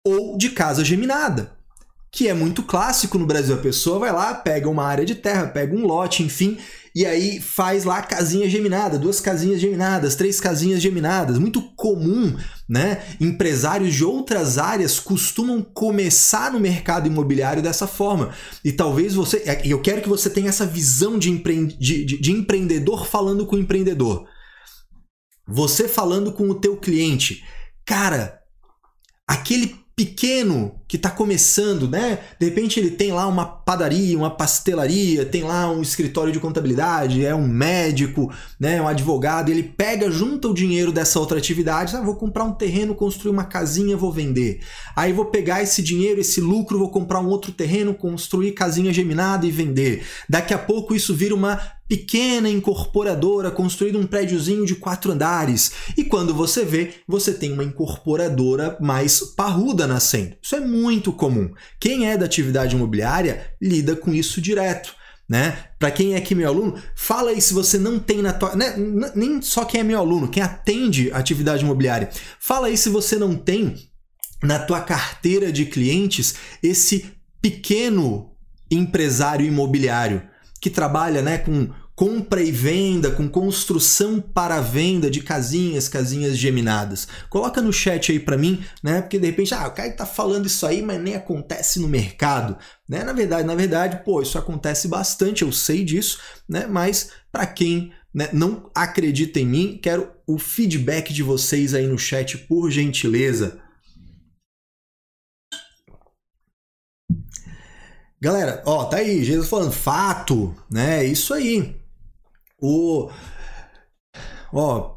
ou 0.05 0.37
de 0.37 0.50
casa 0.50 0.85
geminada, 0.85 1.56
que 2.16 2.28
é 2.28 2.32
muito 2.32 2.62
clássico 2.62 3.18
no 3.18 3.26
Brasil. 3.26 3.54
A 3.54 3.58
pessoa 3.58 3.99
vai 3.99 4.11
lá, 4.11 4.32
pega 4.35 4.70
uma 4.70 4.85
área 4.85 5.04
de 5.04 5.14
terra, 5.14 5.49
pega 5.49 5.76
um 5.76 5.85
lote, 5.85 6.23
enfim, 6.23 6.56
e 6.94 7.04
aí 7.04 7.42
faz 7.42 7.85
lá 7.85 8.00
casinha 8.00 8.49
geminada, 8.49 8.99
duas 8.99 9.20
casinhas 9.20 9.61
geminadas, 9.61 10.14
três 10.14 10.40
casinhas 10.40 10.80
geminadas. 10.80 11.38
Muito 11.38 11.61
comum, 11.76 12.35
né? 12.66 13.02
Empresários 13.20 13.94
de 13.94 14.02
outras 14.02 14.56
áreas 14.56 14.99
costumam 14.99 15.61
começar 15.61 16.50
no 16.50 16.58
mercado 16.58 17.06
imobiliário 17.06 17.62
dessa 17.62 17.87
forma. 17.87 18.35
E 18.64 18.73
talvez 18.73 19.14
você. 19.14 19.42
É, 19.44 19.61
eu 19.66 19.82
quero 19.82 20.00
que 20.00 20.08
você 20.08 20.30
tenha 20.30 20.49
essa 20.49 20.64
visão 20.64 21.18
de, 21.18 21.30
empre... 21.30 21.66
de, 21.66 22.02
de, 22.06 22.18
de 22.18 22.32
empreendedor 22.32 23.06
falando 23.06 23.44
com 23.44 23.58
empreendedor. 23.58 24.26
Você 25.46 25.87
falando 25.87 26.32
com 26.32 26.49
o 26.49 26.54
teu 26.54 26.78
cliente. 26.78 27.44
Cara, 27.85 28.40
aquele 29.28 29.76
pequeno 29.94 30.78
que 30.88 30.97
está 30.97 31.11
começando, 31.11 31.88
né? 31.88 32.21
De 32.38 32.47
repente 32.47 32.78
ele 32.78 32.90
tem 32.90 33.12
lá 33.12 33.26
uma 33.26 33.45
padaria, 33.45 34.16
uma 34.16 34.31
pastelaria, 34.31 35.25
tem 35.25 35.43
lá 35.43 35.71
um 35.71 35.83
escritório 35.83 36.33
de 36.33 36.38
contabilidade, 36.38 37.25
é 37.25 37.35
um 37.35 37.47
médico, 37.47 38.33
né? 38.59 38.81
Um 38.81 38.87
advogado. 38.87 39.50
Ele 39.50 39.62
pega, 39.62 40.11
junta 40.11 40.49
o 40.49 40.55
dinheiro 40.55 40.93
dessa 40.93 41.19
outra 41.19 41.38
atividade, 41.38 41.97
ah, 41.97 42.00
vou 42.00 42.14
comprar 42.14 42.45
um 42.45 42.52
terreno, 42.52 42.95
construir 42.95 43.33
uma 43.33 43.45
casinha, 43.45 43.97
vou 43.97 44.12
vender. 44.12 44.61
Aí 44.95 45.12
vou 45.12 45.26
pegar 45.26 45.62
esse 45.62 45.83
dinheiro, 45.83 46.21
esse 46.21 46.40
lucro, 46.40 46.78
vou 46.78 46.90
comprar 46.90 47.21
um 47.21 47.28
outro 47.28 47.50
terreno, 47.50 47.93
construir 47.93 48.52
casinha 48.52 48.93
geminada 48.93 49.45
e 49.45 49.50
vender. 49.50 50.05
Daqui 50.28 50.55
a 50.55 50.59
pouco 50.59 50.95
isso 50.95 51.14
vira 51.14 51.35
uma 51.35 51.61
pequena 51.88 52.49
incorporadora 52.49 53.50
construindo 53.50 53.99
um 53.99 54.07
prédiozinho 54.07 54.66
de 54.66 54.75
quatro 54.75 55.12
andares. 55.12 55.73
E 55.97 56.05
quando 56.05 56.35
você 56.35 56.64
vê, 56.64 56.95
você 57.07 57.33
tem 57.33 57.52
uma 57.52 57.64
incorporadora 57.64 58.76
mais 58.81 59.21
parruda 59.21 59.87
nascendo. 59.87 60.37
Isso 60.43 60.57
é 60.57 60.61
muito 60.61 60.75
comum. 61.12 61.52
Quem 61.80 62.09
é 62.09 62.16
da 62.16 62.26
atividade 62.26 62.75
imobiliária 62.75 63.50
lida 63.61 63.97
com 63.97 64.12
isso 64.12 64.40
direto. 64.40 64.95
Né? 65.28 65.59
Para 65.78 65.90
quem 65.90 66.14
é 66.14 66.18
aqui 66.18 66.37
meu 66.37 66.49
aluno, 66.49 66.80
fala 66.95 67.30
aí 67.30 67.40
se 67.40 67.52
você 67.52 67.78
não 67.78 67.99
tem 67.99 68.23
na 68.23 68.33
tua. 68.33 68.54
Né? 68.54 68.75
Nem 69.14 69.42
só 69.42 69.64
quem 69.64 69.80
é 69.80 69.85
meu 69.85 69.99
aluno, 69.99 70.28
quem 70.28 70.42
atende 70.42 71.11
atividade 71.12 71.64
imobiliária. 71.64 72.11
Fala 72.38 72.68
aí 72.68 72.76
se 72.76 72.88
você 72.88 73.16
não 73.16 73.35
tem 73.35 73.90
na 74.42 74.59
tua 74.59 74.80
carteira 74.80 75.50
de 75.50 75.66
clientes 75.66 76.37
esse 76.62 77.12
pequeno 77.42 78.33
empresário 78.71 79.47
imobiliário 79.47 80.23
que 80.61 80.71
trabalha 80.71 81.23
né, 81.23 81.38
com 81.38 81.71
compra 81.97 82.43
e 82.43 82.53
venda, 82.53 83.11
com 83.11 83.26
construção 83.26 84.21
para 84.21 84.61
venda 84.61 85.11
de 85.11 85.23
casinhas, 85.23 85.88
casinhas 85.88 86.37
geminadas. 86.37 87.09
Coloca 87.31 87.62
no 87.62 87.73
chat 87.73 88.12
aí 88.12 88.21
para 88.21 88.37
mim, 88.37 88.62
né? 88.83 89.00
Porque 89.00 89.19
de 89.19 89.26
repente, 89.26 89.55
ah, 89.55 89.67
o 89.67 89.71
cara 89.71 89.91
tá 89.91 90.05
falando 90.05 90.45
isso 90.45 90.67
aí, 90.67 90.83
mas 90.83 91.00
nem 91.00 91.15
acontece 91.15 91.81
no 91.81 91.88
mercado, 91.88 92.59
né? 92.87 93.03
Na 93.03 93.15
verdade, 93.15 93.49
na 93.49 93.55
verdade, 93.55 94.05
pô, 94.05 94.21
isso 94.21 94.37
acontece 94.37 94.87
bastante, 94.87 95.41
eu 95.41 95.50
sei 95.50 95.83
disso, 95.83 96.21
né? 96.47 96.67
Mas 96.67 97.12
para 97.33 97.47
quem 97.47 97.91
né, 98.12 98.29
não 98.31 98.71
acredita 98.75 99.41
em 99.41 99.47
mim, 99.47 99.81
quero 99.83 100.12
o 100.26 100.38
feedback 100.38 101.15
de 101.15 101.23
vocês 101.23 101.73
aí 101.73 101.87
no 101.87 101.99
chat, 101.99 102.37
por 102.37 102.71
gentileza. 102.71 103.59
Galera, 108.21 108.62
ó, 108.67 108.85
tá 108.85 108.99
aí, 108.99 109.25
Jesus 109.25 109.49
falando, 109.49 109.73
fato, 109.73 110.55
né? 110.71 111.03
Isso 111.03 111.33
aí. 111.33 111.86
O 112.59 113.11
ó, 114.53 114.97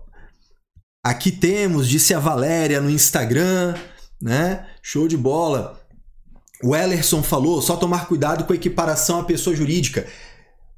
aqui 1.03 1.31
temos, 1.31 1.87
disse 1.87 2.13
a 2.13 2.19
Valéria 2.19 2.79
no 2.79 2.89
Instagram, 2.89 3.75
né? 4.21 4.65
Show 4.81 5.07
de 5.07 5.17
bola. 5.17 5.79
O 6.63 6.75
Ellerson 6.75 7.23
falou, 7.23 7.61
só 7.61 7.75
tomar 7.75 8.07
cuidado 8.07 8.43
com 8.43 8.53
a 8.53 8.55
equiparação 8.55 9.19
à 9.19 9.23
pessoa 9.23 9.55
jurídica. 9.55 10.07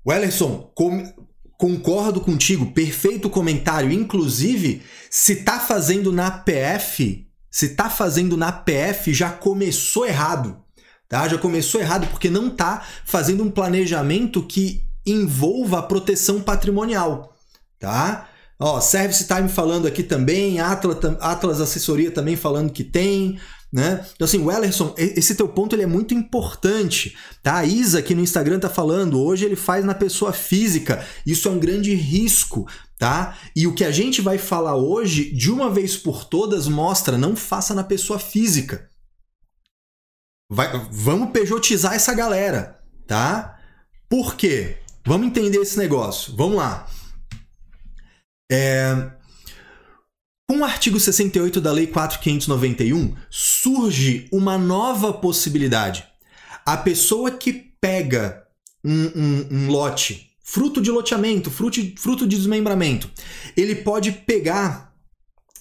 O 0.03 0.11
Ellerson, 0.11 0.71
com, 0.75 1.11
concordo 1.57 2.21
contigo, 2.21 2.71
perfeito 2.71 3.29
comentário. 3.29 3.91
Inclusive, 3.91 4.81
se 5.09 5.37
tá 5.37 5.59
fazendo 5.59 6.11
na 6.11 6.31
PF, 6.31 7.27
se 7.49 7.69
tá 7.69 7.89
fazendo 7.89 8.37
na 8.37 8.51
PF, 8.51 9.13
já 9.13 9.29
começou 9.29 10.05
errado. 10.05 10.63
Tá? 11.07 11.27
Já 11.27 11.37
começou 11.37 11.81
errado 11.81 12.07
porque 12.07 12.29
não 12.29 12.47
está 12.47 12.85
fazendo 13.05 13.43
um 13.43 13.51
planejamento 13.51 14.41
que 14.41 14.81
envolva 15.05 15.79
a 15.79 15.83
proteção 15.83 16.41
patrimonial. 16.41 17.35
Tá? 17.79 18.29
Ó, 18.59 18.79
Service 18.79 19.25
Time 19.25 19.49
falando 19.49 19.87
aqui 19.87 20.03
também, 20.03 20.59
Atlas, 20.59 20.97
Atlas 21.19 21.61
Assessoria 21.61 22.11
também 22.11 22.35
falando 22.35 22.71
que 22.71 22.83
tem. 22.83 23.39
Né? 23.73 24.05
Então, 24.13 24.25
assim, 24.25 24.43
Wellerson, 24.43 24.93
esse 24.97 25.33
teu 25.33 25.47
ponto 25.47 25.73
ele 25.75 25.83
é 25.83 25.87
muito 25.87 26.13
importante. 26.13 27.15
Tá? 27.41 27.57
A 27.57 27.65
Isa 27.65 27.99
aqui 27.99 28.13
no 28.13 28.21
Instagram 28.21 28.59
tá 28.59 28.69
falando, 28.69 29.19
hoje 29.19 29.45
ele 29.45 29.55
faz 29.55 29.83
na 29.85 29.95
pessoa 29.95 30.33
física. 30.33 31.05
Isso 31.25 31.47
é 31.47 31.51
um 31.51 31.59
grande 31.59 31.95
risco. 31.95 32.67
Tá? 32.99 33.35
E 33.55 33.65
o 33.65 33.73
que 33.73 33.83
a 33.83 33.91
gente 33.91 34.21
vai 34.21 34.37
falar 34.37 34.75
hoje, 34.75 35.33
de 35.33 35.49
uma 35.51 35.71
vez 35.71 35.97
por 35.97 36.23
todas, 36.23 36.67
mostra 36.67 37.17
não 37.17 37.35
faça 37.35 37.73
na 37.73 37.83
pessoa 37.83 38.19
física. 38.19 38.91
Vai, 40.47 40.69
vamos 40.91 41.31
pejotizar 41.31 41.93
essa 41.93 42.13
galera, 42.13 42.77
tá? 43.07 43.57
Por 44.09 44.35
quê? 44.35 44.77
Vamos 45.05 45.27
entender 45.27 45.57
esse 45.59 45.77
negócio. 45.77 46.35
Vamos 46.35 46.57
lá. 46.57 46.87
É... 48.51 49.11
Com 50.49 50.59
o 50.59 50.65
artigo 50.65 50.99
68 50.99 51.61
da 51.61 51.71
Lei 51.71 51.87
4591, 51.87 53.15
surge 53.29 54.27
uma 54.31 54.57
nova 54.57 55.13
possibilidade. 55.13 56.05
A 56.65 56.75
pessoa 56.75 57.31
que 57.31 57.53
pega 57.79 58.45
um, 58.83 59.05
um, 59.15 59.47
um 59.49 59.71
lote, 59.71 60.29
fruto 60.43 60.81
de 60.81 60.91
loteamento, 60.91 61.49
fruto, 61.49 61.79
fruto 61.97 62.27
de 62.27 62.35
desmembramento, 62.35 63.09
ele 63.55 63.75
pode 63.75 64.11
pegar, 64.11 64.93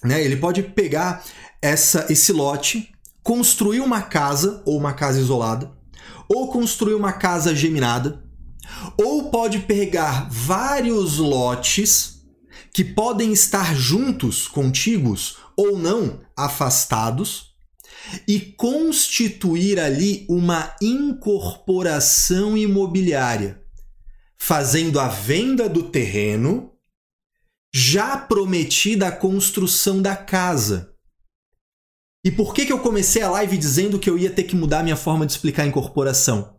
né? 0.03 0.21
Ele 0.21 0.35
pode 0.35 0.61
pegar 0.61 1.23
essa, 1.61 2.07
esse 2.09 2.33
lote 2.33 2.91
construir 3.23 3.79
uma 3.79 4.01
casa, 4.01 4.61
ou 4.65 4.77
uma 4.77 4.93
casa 4.93 5.19
isolada, 5.19 5.71
ou 6.27 6.51
construir 6.51 6.95
uma 6.95 7.13
casa 7.13 7.55
geminada, 7.55 8.21
ou 8.97 9.29
pode 9.29 9.59
pegar 9.59 10.29
vários 10.29 11.17
lotes 11.17 12.21
que 12.73 12.83
podem 12.83 13.33
estar 13.33 13.75
juntos, 13.75 14.47
contíguos 14.47 15.37
ou 15.57 15.77
não, 15.77 16.21
afastados, 16.35 17.51
e 18.27 18.39
constituir 18.39 19.79
ali 19.79 20.25
uma 20.29 20.75
incorporação 20.81 22.57
imobiliária, 22.57 23.61
fazendo 24.37 24.99
a 24.99 25.07
venda 25.07 25.69
do 25.69 25.83
terreno 25.83 26.71
já 27.73 28.17
prometida 28.17 29.07
a 29.07 29.11
construção 29.11 30.01
da 30.01 30.15
casa 30.15 30.91
e 32.23 32.29
por 32.29 32.53
que, 32.53 32.67
que 32.67 32.71
eu 32.71 32.77
comecei 32.77 33.23
a 33.23 33.31
live 33.31 33.57
dizendo 33.57 33.97
que 33.97 34.07
eu 34.07 34.17
ia 34.17 34.29
ter 34.29 34.43
que 34.43 34.55
mudar 34.55 34.83
minha 34.83 34.95
forma 34.95 35.25
de 35.25 35.31
explicar 35.31 35.63
a 35.63 35.67
incorporação? 35.67 36.53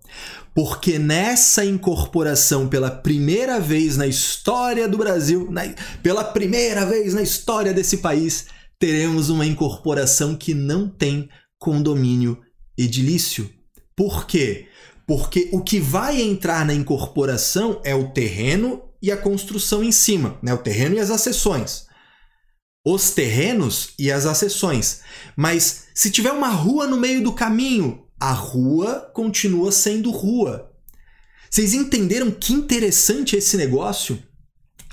Porque 0.54 0.98
nessa 0.98 1.64
incorporação, 1.64 2.68
pela 2.68 2.90
primeira 2.90 3.58
vez 3.58 3.96
na 3.96 4.06
história 4.06 4.86
do 4.86 4.98
Brasil, 4.98 5.50
na, 5.50 5.62
pela 6.02 6.22
primeira 6.22 6.84
vez 6.84 7.14
na 7.14 7.22
história 7.22 7.72
desse 7.72 7.98
país, 7.98 8.46
teremos 8.78 9.30
uma 9.30 9.46
incorporação 9.46 10.36
que 10.36 10.54
não 10.54 10.88
tem 10.88 11.28
condomínio 11.58 12.38
edilício. 12.76 13.50
Por 13.96 14.26
quê? 14.26 14.66
Porque 15.06 15.48
o 15.52 15.62
que 15.62 15.80
vai 15.80 16.20
entrar 16.20 16.66
na 16.66 16.74
incorporação 16.74 17.80
é 17.84 17.94
o 17.94 18.10
terreno 18.10 18.82
e 19.00 19.10
a 19.10 19.16
construção 19.16 19.82
em 19.82 19.92
cima, 19.92 20.38
né? 20.42 20.52
o 20.52 20.58
terreno 20.58 20.96
e 20.96 21.00
as 21.00 21.10
acessões 21.10 21.86
os 22.84 23.10
terrenos 23.10 23.90
e 23.98 24.10
as 24.10 24.26
acessões. 24.26 25.00
Mas 25.36 25.86
se 25.94 26.10
tiver 26.10 26.32
uma 26.32 26.48
rua 26.48 26.86
no 26.86 26.96
meio 26.96 27.22
do 27.22 27.32
caminho, 27.32 28.01
a 28.22 28.32
rua 28.32 29.10
continua 29.12 29.72
sendo 29.72 30.12
rua. 30.12 30.70
Vocês 31.50 31.74
entenderam 31.74 32.30
que 32.30 32.52
interessante 32.52 33.34
esse 33.34 33.56
negócio? 33.56 34.16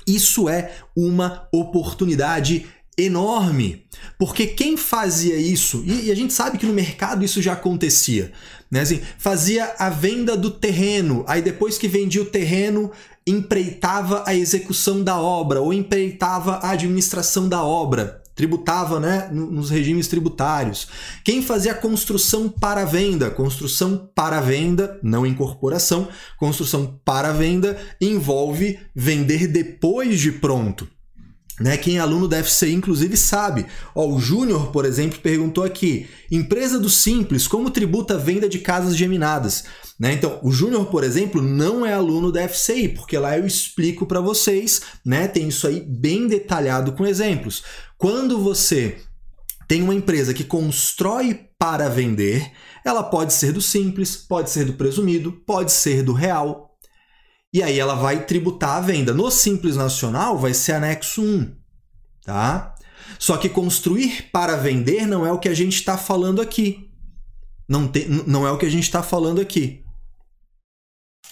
Isso 0.04 0.48
é 0.48 0.74
uma 0.96 1.48
oportunidade 1.52 2.66
enorme. 2.98 3.86
Porque 4.18 4.48
quem 4.48 4.76
fazia 4.76 5.36
isso, 5.36 5.84
e, 5.86 6.10
a 6.10 6.14
gente 6.16 6.32
sabe 6.32 6.58
que 6.58 6.66
no 6.66 6.72
mercado 6.72 7.24
isso 7.24 7.40
já 7.40 7.52
acontecia, 7.52 8.32
né? 8.68 8.80
Assim, 8.80 9.00
fazia 9.16 9.76
a 9.78 9.88
venda 9.88 10.36
do 10.36 10.50
terreno, 10.50 11.24
aí 11.28 11.40
depois 11.40 11.78
que 11.78 11.86
vendia 11.86 12.22
o 12.22 12.26
terreno, 12.26 12.90
empreitava 13.24 14.24
a 14.26 14.34
execução 14.34 15.04
da 15.04 15.20
obra 15.20 15.60
ou 15.60 15.72
empreitava 15.72 16.56
a 16.56 16.70
administração 16.70 17.48
da 17.48 17.62
obra, 17.62 18.19
tributava 18.40 18.98
né, 18.98 19.28
nos 19.30 19.68
regimes 19.68 20.08
tributários. 20.08 20.88
Quem 21.22 21.42
fazia 21.42 21.74
construção 21.74 22.48
para 22.48 22.86
venda, 22.86 23.30
construção 23.30 24.10
para 24.14 24.40
venda, 24.40 24.98
não 25.02 25.26
incorporação, 25.26 26.08
construção 26.38 26.98
para 27.04 27.32
venda 27.32 27.76
envolve 28.00 28.78
vender 28.94 29.46
depois 29.46 30.18
de 30.18 30.32
pronto. 30.32 30.88
Né? 31.60 31.76
Quem 31.76 31.98
é 31.98 32.00
aluno 32.00 32.26
deve 32.26 32.50
ser, 32.50 32.72
inclusive, 32.72 33.18
sabe. 33.18 33.66
Ó, 33.94 34.08
o 34.08 34.18
Júnior, 34.18 34.72
por 34.72 34.86
exemplo, 34.86 35.20
perguntou 35.20 35.62
aqui: 35.62 36.08
empresa 36.30 36.80
do 36.80 36.88
Simples, 36.88 37.46
como 37.46 37.70
tributa 37.70 38.14
a 38.14 38.18
venda 38.18 38.48
de 38.48 38.58
casas 38.60 38.96
geminadas? 38.96 39.64
Né? 39.98 40.14
Então, 40.14 40.40
o 40.42 40.50
Júnior, 40.50 40.86
por 40.86 41.04
exemplo, 41.04 41.42
não 41.42 41.84
é 41.84 41.92
aluno 41.92 42.32
da 42.32 42.48
FCI, 42.48 42.88
porque 42.88 43.18
lá 43.18 43.36
eu 43.36 43.46
explico 43.46 44.06
para 44.06 44.22
vocês, 44.22 44.80
né? 45.04 45.28
Tem 45.28 45.48
isso 45.48 45.66
aí 45.66 45.80
bem 45.80 46.26
detalhado 46.26 46.92
com 46.92 47.06
exemplos. 47.06 47.62
Quando 47.98 48.38
você 48.38 48.96
tem 49.68 49.82
uma 49.82 49.94
empresa 49.94 50.32
que 50.32 50.42
constrói 50.42 51.48
para 51.58 51.90
vender, 51.90 52.50
ela 52.82 53.02
pode 53.02 53.34
ser 53.34 53.52
do 53.52 53.60
simples, 53.60 54.16
pode 54.16 54.48
ser 54.48 54.64
do 54.64 54.72
presumido, 54.72 55.30
pode 55.30 55.70
ser 55.70 56.02
do 56.02 56.14
real, 56.14 56.69
e 57.52 57.62
aí 57.62 57.78
ela 57.78 57.94
vai 57.94 58.24
tributar 58.24 58.76
a 58.76 58.80
venda. 58.80 59.12
No 59.12 59.30
Simples 59.30 59.76
Nacional 59.76 60.38
vai 60.38 60.54
ser 60.54 60.72
anexo 60.72 61.22
1, 61.22 61.54
tá? 62.24 62.74
Só 63.18 63.36
que 63.36 63.48
construir 63.48 64.30
para 64.32 64.56
vender 64.56 65.06
não 65.06 65.26
é 65.26 65.32
o 65.32 65.38
que 65.38 65.48
a 65.48 65.54
gente 65.54 65.74
está 65.74 65.98
falando 65.98 66.40
aqui. 66.40 66.90
Não, 67.68 67.86
tem, 67.86 68.08
não 68.26 68.46
é 68.46 68.50
o 68.50 68.58
que 68.58 68.66
a 68.66 68.70
gente 68.70 68.84
está 68.84 69.02
falando 69.02 69.40
aqui. 69.40 69.84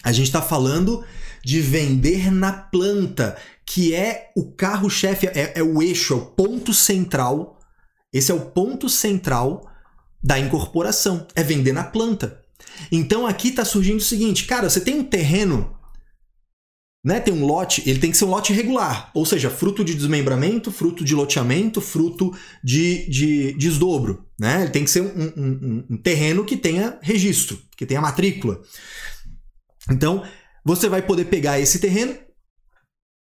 A 0.03 0.13
gente 0.13 0.27
está 0.27 0.43
falando 0.43 1.05
de 1.45 1.61
vender 1.61 2.31
na 2.31 2.53
planta, 2.53 3.37
que 3.65 3.95
é 3.95 4.31
o 4.37 4.53
carro-chefe, 4.53 5.27
é, 5.29 5.55
é 5.57 5.63
o 5.63 5.83
eixo, 5.83 6.15
é 6.15 6.17
o 6.17 6.27
ponto 6.27 6.75
central. 6.75 7.59
Esse 8.13 8.31
é 8.31 8.35
o 8.35 8.41
ponto 8.41 8.89
central 8.89 9.69
da 10.23 10.39
incorporação, 10.39 11.27
é 11.35 11.43
vender 11.43 11.73
na 11.73 11.85
planta. 11.85 12.43
Então 12.91 13.27
aqui 13.27 13.49
está 13.49 13.65
surgindo 13.65 13.99
o 13.99 14.05
seguinte, 14.05 14.45
cara, 14.45 14.69
você 14.69 14.81
tem 14.81 14.99
um 14.99 15.05
terreno 15.05 15.78
né, 17.05 17.21
tem 17.21 17.33
um 17.33 17.47
lote, 17.47 17.89
ele 17.89 18.01
tem 18.01 18.11
que 18.11 18.17
ser 18.17 18.25
um 18.25 18.31
lote 18.31 18.53
regular, 18.53 19.11
ou 19.15 19.25
seja, 19.25 19.49
fruto 19.49 19.85
de 19.85 19.95
desmembramento, 19.95 20.73
fruto 20.73 21.05
de 21.05 21.15
loteamento, 21.15 21.81
fruto 21.81 22.37
de, 22.63 23.09
de 23.09 23.53
desdobro. 23.53 24.27
Né? 24.39 24.63
Ele 24.63 24.71
tem 24.71 24.85
que 24.85 24.91
ser 24.91 25.03
um, 25.03 25.33
um, 25.37 25.85
um 25.91 25.97
terreno 25.97 26.45
que 26.45 26.57
tenha 26.57 26.99
registro, 27.01 27.59
que 27.77 27.87
tenha 27.87 28.01
matrícula. 28.01 28.61
Então, 29.91 30.25
você 30.65 30.89
vai 30.89 31.01
poder 31.01 31.27
pegar 31.27 31.61
esse 31.61 31.79
terreno, 31.79 32.17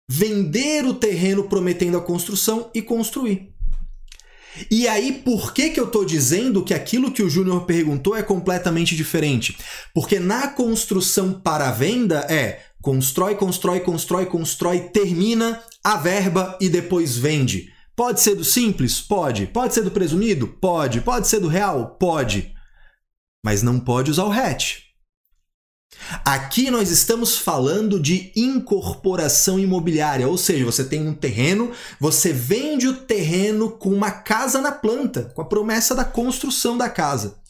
vender 0.08 0.86
o 0.86 0.94
terreno 0.94 1.44
prometendo 1.44 1.98
a 1.98 2.02
construção 2.02 2.70
e 2.74 2.80
construir. 2.80 3.54
E 4.70 4.86
aí, 4.86 5.12
por 5.12 5.52
que, 5.52 5.70
que 5.70 5.80
eu 5.80 5.86
estou 5.86 6.04
dizendo 6.04 6.64
que 6.64 6.72
aquilo 6.72 7.10
que 7.10 7.22
o 7.22 7.28
Júnior 7.28 7.66
perguntou 7.66 8.16
é 8.16 8.22
completamente 8.22 8.94
diferente? 8.94 9.56
Porque 9.92 10.20
na 10.20 10.48
construção 10.48 11.40
para 11.40 11.72
venda 11.72 12.20
é 12.30 12.60
Constrói, 12.84 13.34
constrói, 13.34 13.80
constrói, 13.80 14.26
constrói, 14.26 14.80
termina 14.90 15.64
a 15.82 15.96
verba 15.96 16.58
e 16.60 16.68
depois 16.68 17.16
vende. 17.16 17.72
Pode 17.96 18.20
ser 18.20 18.34
do 18.34 18.44
simples? 18.44 19.00
Pode. 19.00 19.46
Pode 19.46 19.72
ser 19.72 19.80
do 19.84 19.90
presumido? 19.90 20.46
Pode. 20.46 21.00
Pode 21.00 21.26
ser 21.26 21.40
do 21.40 21.48
real? 21.48 21.96
Pode. 21.98 22.54
Mas 23.42 23.62
não 23.62 23.80
pode 23.80 24.10
usar 24.10 24.24
o 24.24 24.30
hatch. 24.30 24.80
Aqui 26.26 26.70
nós 26.70 26.90
estamos 26.90 27.38
falando 27.38 27.98
de 27.98 28.30
incorporação 28.36 29.58
imobiliária, 29.58 30.28
ou 30.28 30.36
seja, 30.36 30.66
você 30.66 30.84
tem 30.84 31.08
um 31.08 31.14
terreno, 31.14 31.72
você 31.98 32.34
vende 32.34 32.86
o 32.86 32.98
terreno 32.98 33.70
com 33.70 33.94
uma 33.94 34.10
casa 34.10 34.60
na 34.60 34.72
planta, 34.72 35.32
com 35.34 35.40
a 35.40 35.48
promessa 35.48 35.94
da 35.94 36.04
construção 36.04 36.76
da 36.76 36.90
casa. 36.90 37.40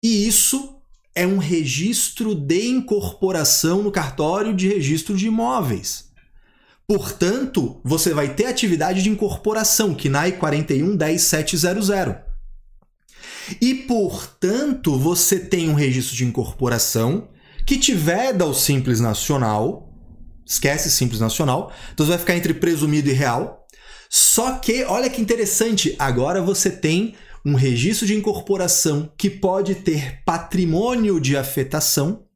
E 0.00 0.28
isso 0.28 0.77
é 1.18 1.26
um 1.26 1.38
registro 1.38 2.32
de 2.32 2.68
incorporação 2.68 3.82
no 3.82 3.90
cartório 3.90 4.54
de 4.54 4.68
registro 4.68 5.16
de 5.16 5.26
imóveis. 5.26 6.04
Portanto, 6.86 7.80
você 7.82 8.14
vai 8.14 8.34
ter 8.34 8.46
atividade 8.46 9.02
de 9.02 9.10
incorporação, 9.10 9.96
KNAI 9.96 10.38
4110700. 10.38 12.20
E, 13.60 13.74
portanto, 13.74 14.96
você 14.96 15.40
tem 15.40 15.68
um 15.68 15.74
registro 15.74 16.14
de 16.14 16.24
incorporação 16.24 17.26
que 17.66 17.76
tiver 17.76 18.32
da 18.32 18.46
o 18.46 18.54
Simples 18.54 19.00
Nacional, 19.00 19.92
esquece 20.46 20.88
Simples 20.88 21.18
Nacional, 21.18 21.72
então 21.92 22.06
você 22.06 22.10
vai 22.10 22.18
ficar 22.20 22.36
entre 22.36 22.54
presumido 22.54 23.10
e 23.10 23.12
real. 23.12 23.66
Só 24.08 24.52
que, 24.52 24.84
olha 24.84 25.10
que 25.10 25.20
interessante, 25.20 25.96
agora 25.98 26.40
você 26.40 26.70
tem 26.70 27.16
um 27.48 27.54
registro 27.54 28.06
de 28.06 28.14
incorporação 28.14 29.10
que 29.16 29.30
pode 29.30 29.76
ter 29.76 30.22
patrimônio 30.24 31.18
de 31.18 31.34
afetação 31.34 32.26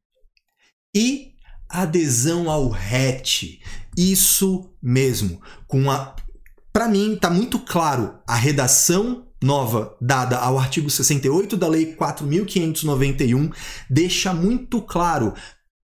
e 0.95 1.33
adesão 1.69 2.51
ao 2.51 2.69
RET. 2.71 3.61
Isso 3.97 4.71
mesmo. 4.83 5.41
Com 5.67 5.91
a 5.91 6.17
para 6.73 6.89
mim 6.89 7.13
está 7.15 7.29
muito 7.29 7.59
claro 7.59 8.15
a 8.27 8.35
redação 8.35 9.27
nova 9.43 9.95
dada 10.01 10.39
ao 10.39 10.59
artigo 10.59 10.89
68 10.89 11.57
da 11.59 11.69
lei 11.69 11.95
4591 11.95 13.51
deixa 13.91 14.33
muito 14.33 14.81
claro 14.81 15.35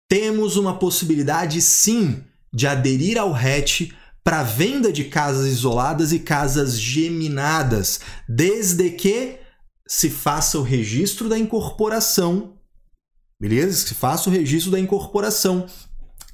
temos 0.07 0.57
uma 0.57 0.77
possibilidade 0.77 1.59
sim 1.61 2.21
de 2.53 2.67
aderir 2.67 3.17
ao 3.17 3.31
RET 3.31 3.91
para 4.25 4.41
venda 4.41 4.91
de 4.91 5.03
casas 5.03 5.45
isoladas 5.45 6.11
e 6.11 6.17
casas 6.17 6.79
geminadas, 6.79 7.99
desde 8.27 8.89
que 8.89 9.37
se 9.87 10.09
faça 10.09 10.57
o 10.57 10.63
registro 10.63 11.29
da 11.29 11.37
incorporação, 11.37 12.57
beleza? 13.39 13.85
Se 13.85 13.93
faça 13.93 14.27
o 14.27 14.33
registro 14.33 14.71
da 14.71 14.79
incorporação, 14.79 15.67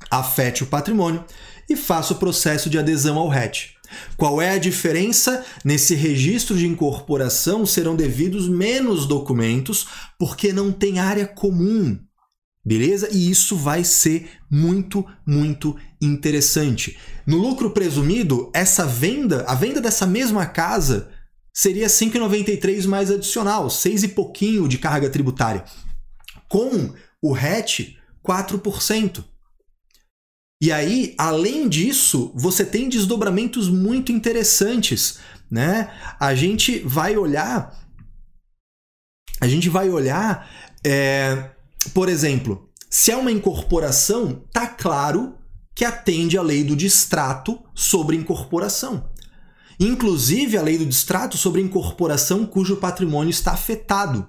afete 0.10 0.64
o 0.64 0.68
patrimônio 0.68 1.26
e 1.70 1.76
faça 1.76 2.14
o 2.14 2.18
processo 2.18 2.70
de 2.70 2.80
adesão 2.80 3.18
ao 3.18 3.28
RET. 3.28 3.76
Qual 4.16 4.42
é 4.42 4.52
a 4.52 4.58
diferença? 4.58 5.44
Nesse 5.66 5.94
registro 5.94 6.58
de 6.58 6.66
incorporação 6.66 7.66
serão 7.66 7.94
devidos 7.94 8.48
menos 8.48 9.06
documentos 9.06 9.86
porque 10.18 10.54
não 10.54 10.72
tem 10.72 11.00
área 11.00 11.28
comum. 11.28 12.00
Beleza? 12.64 13.10
E 13.12 13.30
isso 13.30 13.58
vai 13.58 13.84
ser 13.84 14.30
muito, 14.50 15.06
muito 15.26 15.76
interessante. 16.00 16.98
No 17.26 17.38
lucro 17.38 17.72
presumido, 17.72 18.52
essa 18.54 18.86
venda, 18.86 19.44
a 19.48 19.56
venda 19.56 19.82
dessa 19.82 20.06
mesma 20.06 20.46
casa 20.46 21.10
seria 21.54 21.88
5,93 21.88 22.86
mais 22.88 23.10
adicional, 23.10 23.70
6 23.70 24.04
e 24.04 24.08
pouquinho 24.10 24.68
de 24.68 24.78
carga 24.78 25.10
tributária. 25.10 25.66
Com 26.48 26.94
o 27.22 27.34
RET, 27.34 27.98
4%. 28.24 29.24
E 30.62 30.72
aí, 30.72 31.16
além 31.18 31.68
disso, 31.68 32.32
você 32.36 32.64
tem 32.64 32.88
desdobramentos 32.88 33.68
muito 33.68 34.12
interessantes, 34.12 35.20
né? 35.50 35.92
A 36.20 36.36
gente 36.36 36.80
vai 36.80 37.18
olhar, 37.18 37.76
a 39.40 39.48
gente 39.48 39.70
vai 39.70 39.90
olhar 39.90 40.48
é, 40.86 41.50
por 41.90 42.10
exemplo, 42.10 42.70
se 42.90 43.12
é 43.12 43.16
uma 43.16 43.32
incorporação, 43.32 44.44
tá 44.52 44.68
claro 44.68 45.38
que 45.74 45.86
atende 45.86 46.38
à 46.38 46.42
lei 46.42 46.64
do 46.64 46.76
distrato 46.76 47.60
sobre 47.74 48.16
incorporação. 48.16 49.10
Inclusive 49.80 50.58
a 50.58 50.62
lei 50.62 50.78
do 50.78 50.86
distrato 50.86 51.38
sobre 51.38 51.62
incorporação 51.62 52.46
cujo 52.46 52.78
patrimônio 52.78 53.32
está 53.32 53.54
afetado. 53.54 54.28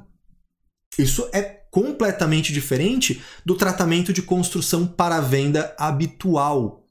Isso 0.99 1.29
é 1.33 1.43
completamente 1.71 2.53
diferente 2.53 3.23
do 3.45 3.55
tratamento 3.55 4.12
de 4.12 4.23
construção 4.23 4.87
para 4.87 5.21
venda 5.21 5.75
habitual, 5.79 6.82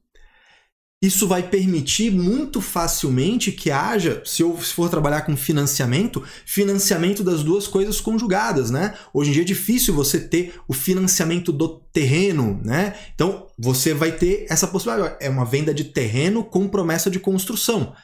isso 1.01 1.27
vai 1.27 1.41
permitir 1.41 2.11
muito 2.11 2.61
facilmente 2.61 3.51
que 3.51 3.71
haja, 3.71 4.21
se 4.23 4.43
eu 4.43 4.55
for 4.55 4.87
trabalhar 4.87 5.23
com 5.23 5.35
financiamento, 5.35 6.23
financiamento 6.45 7.23
das 7.23 7.43
duas 7.43 7.67
coisas 7.67 7.99
conjugadas, 7.99 8.69
né? 8.69 8.93
Hoje 9.11 9.31
em 9.31 9.33
dia 9.33 9.41
é 9.41 9.45
difícil 9.45 9.95
você 9.95 10.19
ter 10.19 10.53
o 10.67 10.73
financiamento 10.73 11.51
do 11.51 11.69
terreno, 11.91 12.61
né? 12.63 12.95
Então 13.15 13.47
você 13.57 13.95
vai 13.95 14.11
ter 14.11 14.45
essa 14.47 14.67
possibilidade. 14.67 15.15
É 15.19 15.27
uma 15.27 15.43
venda 15.43 15.73
de 15.73 15.85
terreno 15.85 16.43
com 16.43 16.67
promessa 16.67 17.09
de 17.09 17.19
construção. 17.19 17.95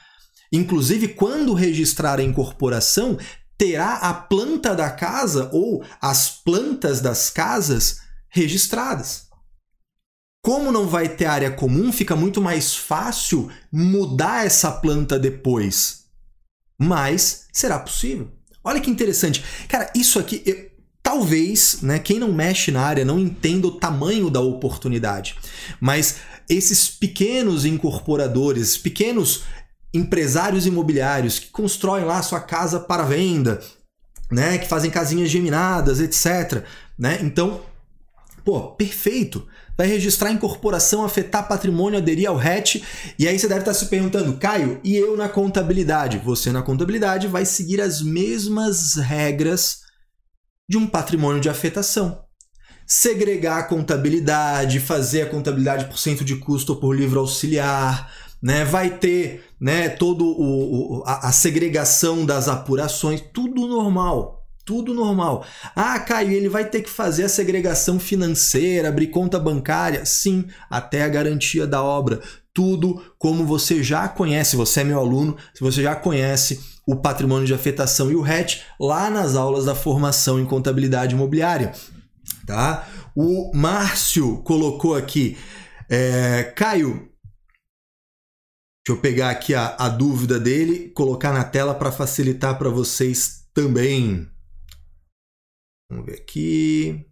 Inclusive, 0.51 1.09
quando 1.09 1.53
registrar 1.53 2.19
a 2.19 2.23
incorporação, 2.23 3.19
terá 3.55 3.97
a 3.97 4.13
planta 4.13 4.73
da 4.73 4.89
casa 4.89 5.51
ou 5.53 5.83
as 6.01 6.29
plantas 6.29 6.99
das 6.99 7.29
casas 7.29 7.99
registradas. 8.29 9.26
Como 10.47 10.71
não 10.71 10.87
vai 10.87 11.09
ter 11.09 11.25
área 11.25 11.51
comum, 11.51 11.91
fica 11.91 12.15
muito 12.15 12.39
mais 12.39 12.73
fácil 12.73 13.51
mudar 13.69 14.45
essa 14.45 14.71
planta 14.71 15.19
depois. 15.19 16.05
Mas 16.79 17.47
será 17.51 17.77
possível. 17.77 18.31
Olha 18.63 18.79
que 18.79 18.89
interessante. 18.89 19.43
Cara, 19.67 19.91
isso 19.93 20.17
aqui, 20.17 20.41
eu, 20.45 20.71
talvez, 21.03 21.81
né, 21.81 21.99
quem 21.99 22.17
não 22.17 22.31
mexe 22.31 22.71
na 22.71 22.81
área 22.81 23.03
não 23.03 23.19
entenda 23.19 23.67
o 23.67 23.77
tamanho 23.77 24.29
da 24.29 24.39
oportunidade. 24.39 25.35
Mas 25.81 26.15
esses 26.49 26.87
pequenos 26.87 27.65
incorporadores, 27.65 28.77
pequenos 28.77 29.43
empresários 29.93 30.65
imobiliários 30.65 31.39
que 31.39 31.49
constroem 31.49 32.05
lá 32.05 32.23
sua 32.23 32.39
casa 32.39 32.79
para 32.79 33.03
venda, 33.03 33.61
né, 34.31 34.57
que 34.57 34.69
fazem 34.69 34.89
casinhas 34.89 35.29
geminadas, 35.29 35.99
etc, 35.99 36.63
né? 36.97 37.19
Então, 37.21 37.63
pô, 38.45 38.69
perfeito. 38.75 39.45
Vai 39.77 39.85
registrar 39.85 40.31
incorporação, 40.31 41.05
afetar 41.05 41.47
patrimônio, 41.47 41.99
aderir 41.99 42.27
ao 42.27 42.35
RET. 42.35 42.83
E 43.19 43.27
aí 43.27 43.37
você 43.37 43.47
deve 43.47 43.59
estar 43.59 43.75
se 43.75 43.85
perguntando, 43.85 44.37
Caio, 44.37 44.81
e 44.83 44.95
eu 44.95 45.15
na 45.15 45.29
contabilidade? 45.29 46.17
Você 46.17 46.51
na 46.51 46.63
contabilidade 46.63 47.27
vai 47.27 47.45
seguir 47.45 47.79
as 47.79 48.01
mesmas 48.01 48.95
regras 48.95 49.81
de 50.67 50.77
um 50.77 50.87
patrimônio 50.87 51.39
de 51.39 51.49
afetação. 51.49 52.23
Segregar 52.87 53.59
a 53.59 53.63
contabilidade, 53.63 54.79
fazer 54.79 55.21
a 55.21 55.29
contabilidade 55.29 55.85
por 55.85 55.99
cento 55.99 56.25
de 56.25 56.37
custo 56.37 56.73
ou 56.73 56.79
por 56.79 56.95
livro 56.95 57.19
auxiliar, 57.19 58.11
né? 58.41 58.65
Vai 58.65 58.97
ter, 58.97 59.45
né, 59.59 59.95
o 60.01 61.03
a, 61.05 61.27
a 61.27 61.31
segregação 61.31 62.25
das 62.25 62.47
apurações, 62.47 63.21
tudo 63.33 63.67
normal. 63.67 64.36
Tudo 64.67 64.93
normal. 64.93 65.45
Ah, 65.73 65.97
Caio, 65.97 66.33
ele 66.33 66.49
vai 66.49 66.65
ter 66.65 66.81
que 66.81 66.89
fazer 66.89 67.23
a 67.23 67.29
segregação 67.29 67.97
financeira, 67.97 68.89
abrir 68.89 69.07
conta 69.07 69.39
bancária? 69.39 70.05
Sim, 70.05 70.45
até 70.69 71.03
a 71.03 71.07
garantia 71.07 71.65
da 71.65 71.81
obra. 71.81 72.19
Tudo 72.53 73.01
como 73.17 73.45
você 73.45 73.81
já 73.81 74.09
conhece, 74.09 74.57
você 74.57 74.81
é 74.81 74.83
meu 74.83 74.99
aluno, 74.99 75.37
se 75.53 75.61
você 75.61 75.81
já 75.81 75.95
conhece 75.95 76.59
o 76.85 76.97
patrimônio 76.97 77.47
de 77.47 77.53
afetação 77.53 78.11
e 78.11 78.15
o 78.15 78.21
RET 78.21 78.61
lá 78.77 79.09
nas 79.09 79.37
aulas 79.37 79.63
da 79.63 79.73
formação 79.73 80.37
em 80.37 80.45
contabilidade 80.45 81.15
imobiliária. 81.15 81.71
Tá? 82.45 82.85
O 83.15 83.49
Márcio 83.55 84.43
colocou 84.43 84.95
aqui, 84.95 85.37
é, 85.89 86.43
Caio, 86.57 87.09
Deixa 88.85 88.97
eu 88.97 89.01
pegar 89.01 89.29
aqui 89.29 89.53
a, 89.53 89.75
a 89.77 89.89
dúvida 89.89 90.39
dele, 90.39 90.89
colocar 90.95 91.33
na 91.33 91.43
tela 91.43 91.73
para 91.73 91.91
facilitar 91.91 92.57
para 92.57 92.69
vocês 92.69 93.43
também. 93.53 94.29
Vamos 95.89 96.05
ver 96.05 96.15
aqui. 96.15 97.05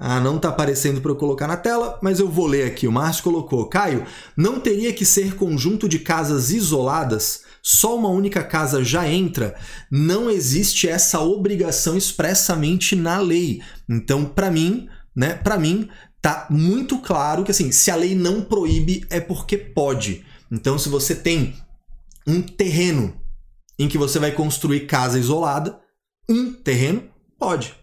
Ah, 0.00 0.20
não 0.20 0.36
está 0.36 0.50
aparecendo 0.50 1.00
para 1.00 1.10
eu 1.10 1.16
colocar 1.16 1.48
na 1.48 1.56
tela, 1.56 1.98
mas 2.00 2.20
eu 2.20 2.28
vou 2.28 2.46
ler 2.46 2.64
aqui. 2.64 2.86
O 2.86 2.92
Márcio 2.92 3.24
colocou: 3.24 3.68
Caio, 3.68 4.06
não 4.36 4.60
teria 4.60 4.92
que 4.92 5.04
ser 5.04 5.34
conjunto 5.34 5.88
de 5.88 5.98
casas 5.98 6.50
isoladas? 6.50 7.42
Só 7.60 7.96
uma 7.96 8.08
única 8.08 8.44
casa 8.44 8.84
já 8.84 9.08
entra? 9.08 9.58
Não 9.90 10.30
existe 10.30 10.88
essa 10.88 11.20
obrigação 11.20 11.96
expressamente 11.96 12.94
na 12.94 13.18
lei. 13.18 13.60
Então, 13.88 14.24
para 14.24 14.50
mim, 14.50 14.88
né, 15.16 15.34
para 15.34 15.58
mim, 15.58 15.88
tá 16.22 16.46
muito 16.48 16.98
claro 17.00 17.42
que 17.42 17.50
assim, 17.50 17.72
se 17.72 17.90
a 17.90 17.96
lei 17.96 18.14
não 18.14 18.42
proíbe 18.42 19.04
é 19.10 19.20
porque 19.20 19.58
pode. 19.58 20.24
Então, 20.50 20.78
se 20.78 20.88
você 20.88 21.14
tem 21.14 21.56
um 22.24 22.40
terreno 22.40 23.20
em 23.76 23.88
que 23.88 23.98
você 23.98 24.20
vai 24.20 24.30
construir 24.30 24.86
casa 24.86 25.18
isolada, 25.18 25.80
um 26.28 26.52
terreno 26.52 27.02
pode. 27.38 27.74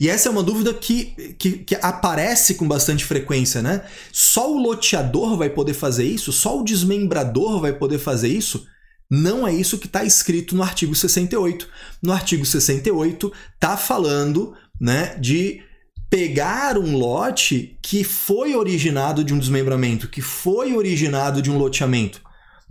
E 0.00 0.08
essa 0.08 0.28
é 0.28 0.32
uma 0.32 0.42
dúvida 0.42 0.72
que, 0.72 1.34
que, 1.38 1.58
que, 1.58 1.74
aparece 1.76 2.54
com 2.54 2.66
bastante 2.66 3.04
frequência, 3.04 3.62
né? 3.62 3.84
Só 4.10 4.52
o 4.52 4.58
loteador 4.58 5.36
vai 5.36 5.50
poder 5.50 5.74
fazer 5.74 6.04
isso? 6.04 6.32
Só 6.32 6.58
o 6.58 6.64
desmembrador 6.64 7.60
vai 7.60 7.72
poder 7.72 7.98
fazer 7.98 8.28
isso? 8.28 8.66
Não 9.10 9.46
é 9.46 9.54
isso 9.54 9.78
que 9.78 9.86
está 9.86 10.02
escrito 10.04 10.56
no 10.56 10.62
artigo 10.62 10.94
68. 10.94 11.68
No 12.02 12.12
artigo 12.12 12.46
68 12.46 13.32
está 13.54 13.76
falando 13.76 14.54
né, 14.80 15.16
de 15.20 15.62
pegar 16.08 16.78
um 16.78 16.96
lote 16.96 17.78
que 17.82 18.04
foi 18.04 18.54
originado 18.54 19.22
de 19.22 19.34
um 19.34 19.38
desmembramento, 19.38 20.08
que 20.08 20.22
foi 20.22 20.74
originado 20.74 21.42
de 21.42 21.50
um 21.50 21.58
loteamento. 21.58 22.22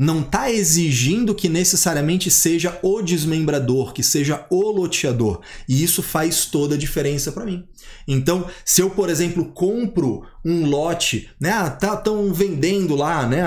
Não 0.01 0.21
está 0.21 0.51
exigindo 0.51 1.35
que 1.35 1.47
necessariamente 1.47 2.31
seja 2.31 2.79
o 2.81 3.03
desmembrador, 3.03 3.93
que 3.93 4.01
seja 4.01 4.47
o 4.49 4.71
loteador. 4.71 5.41
E 5.69 5.83
isso 5.83 6.01
faz 6.01 6.47
toda 6.47 6.73
a 6.73 6.77
diferença 6.77 7.31
para 7.31 7.45
mim. 7.45 7.67
Então, 8.07 8.47
se 8.65 8.81
eu, 8.81 8.89
por 8.89 9.11
exemplo, 9.11 9.45
compro 9.53 10.23
um 10.43 10.65
lote, 10.65 11.29
né? 11.39 11.51
Ah, 11.51 11.69
tá 11.69 11.95
tão 11.95 12.33
vendendo 12.33 12.95
lá, 12.95 13.27
né? 13.27 13.43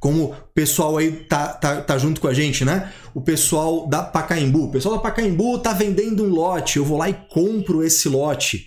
como 0.00 0.24
o 0.24 0.34
pessoal 0.52 0.96
aí 0.96 1.12
tá, 1.12 1.48
tá, 1.48 1.82
tá 1.82 1.98
junto 1.98 2.20
com 2.20 2.26
a 2.26 2.34
gente, 2.34 2.64
né? 2.64 2.92
O 3.14 3.20
pessoal 3.20 3.86
da 3.86 4.02
Pacaembu. 4.02 4.64
O 4.64 4.70
pessoal 4.72 4.96
da 4.96 5.00
Pacaembu 5.00 5.60
tá 5.60 5.72
vendendo 5.72 6.24
um 6.24 6.30
lote. 6.30 6.78
Eu 6.78 6.84
vou 6.84 6.98
lá 6.98 7.08
e 7.08 7.14
compro 7.28 7.84
esse 7.84 8.08
lote. 8.08 8.66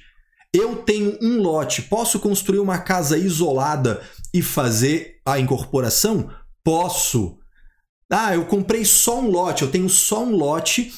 Eu 0.53 0.77
tenho 0.77 1.17
um 1.21 1.41
lote, 1.41 1.81
posso 1.81 2.17
construir 2.17 2.59
uma 2.59 2.77
casa 2.77 3.17
isolada 3.17 4.01
e 4.33 4.41
fazer 4.41 5.15
a 5.25 5.37
incorporação? 5.37 6.29
Posso. 6.63 7.37
Ah, 8.09 8.35
eu 8.35 8.45
comprei 8.45 8.85
só 8.85 9.19
um 9.19 9.29
lote, 9.29 9.63
eu 9.63 9.71
tenho 9.71 9.89
só 9.89 10.23
um 10.23 10.35
lote 10.35 10.93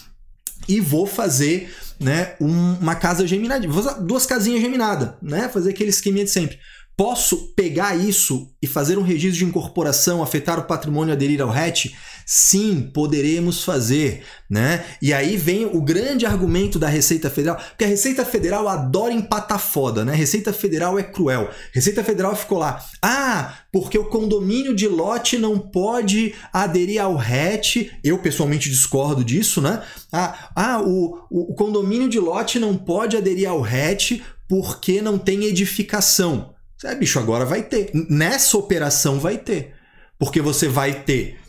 e 0.67 0.81
vou 0.81 1.05
fazer 1.05 1.73
né, 1.99 2.35
uma 2.39 2.95
casa 2.95 3.25
geminada, 3.25 3.65
duas 4.01 4.25
casinhas 4.25 4.61
geminadas, 4.61 5.13
né? 5.21 5.47
Fazer 5.47 5.69
aquele 5.69 5.89
esqueminha 5.89 6.25
de 6.25 6.31
sempre. 6.31 6.59
Posso 6.97 7.53
pegar 7.55 7.95
isso 7.95 8.49
e 8.61 8.67
fazer 8.67 8.97
um 8.97 9.01
registro 9.01 9.39
de 9.39 9.45
incorporação, 9.45 10.23
afetar 10.23 10.59
o 10.59 10.63
patrimônio 10.63 11.13
aderir 11.13 11.41
ao 11.41 11.49
RET? 11.49 11.93
Sim, 12.25 12.89
poderemos 12.91 13.63
fazer, 13.63 14.23
né? 14.49 14.83
E 14.99 15.13
aí 15.13 15.37
vem 15.37 15.65
o 15.65 15.79
grande 15.79 16.25
argumento 16.25 16.79
da 16.79 16.87
Receita 16.87 17.29
Federal, 17.29 17.57
porque 17.57 17.83
a 17.83 17.87
Receita 17.87 18.25
Federal 18.25 18.67
adora 18.67 19.13
empatar 19.13 19.59
foda, 19.59 20.03
né? 20.03 20.15
Receita 20.15 20.51
Federal 20.51 20.97
é 20.97 21.03
cruel. 21.03 21.51
Receita 21.71 22.03
Federal 22.03 22.35
ficou 22.35 22.57
lá, 22.57 22.83
ah, 22.99 23.53
porque 23.71 23.97
o 23.97 24.09
condomínio 24.09 24.75
de 24.75 24.87
lote 24.87 25.37
não 25.37 25.59
pode 25.59 26.33
aderir 26.51 26.99
ao 26.99 27.15
RET. 27.15 27.91
Eu 28.03 28.17
pessoalmente 28.17 28.69
discordo 28.71 29.23
disso, 29.23 29.61
né? 29.61 29.83
Ah, 30.11 30.49
ah 30.55 30.81
o, 30.81 31.19
o 31.29 31.53
condomínio 31.53 32.09
de 32.09 32.19
lote 32.19 32.57
não 32.57 32.75
pode 32.75 33.15
aderir 33.15 33.47
ao 33.47 33.61
RET 33.61 34.19
porque 34.49 34.99
não 34.99 35.19
tem 35.19 35.43
edificação. 35.43 36.55
É, 36.83 36.95
bicho, 36.95 37.19
agora 37.19 37.45
vai 37.45 37.61
ter. 37.61 37.91
Nessa 38.09 38.57
operação 38.57 39.19
vai 39.19 39.37
ter. 39.37 39.73
Porque 40.17 40.41
você 40.41 40.67
vai 40.67 41.03
ter 41.03 41.44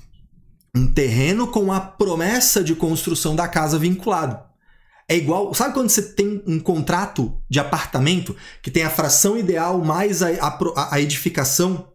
um 0.76 0.86
terreno 0.86 1.46
com 1.46 1.72
a 1.72 1.80
promessa 1.80 2.62
de 2.62 2.74
construção 2.74 3.34
da 3.34 3.48
casa 3.48 3.78
vinculado. 3.78 4.38
É 5.08 5.16
igual. 5.16 5.54
Sabe 5.54 5.72
quando 5.72 5.88
você 5.88 6.02
tem 6.02 6.42
um 6.46 6.60
contrato 6.60 7.40
de 7.48 7.58
apartamento 7.58 8.36
que 8.60 8.70
tem 8.70 8.82
a 8.82 8.90
fração 8.90 9.38
ideal 9.38 9.78
mais 9.82 10.22
a, 10.22 10.28
a, 10.28 10.94
a 10.94 11.00
edificação? 11.00 11.92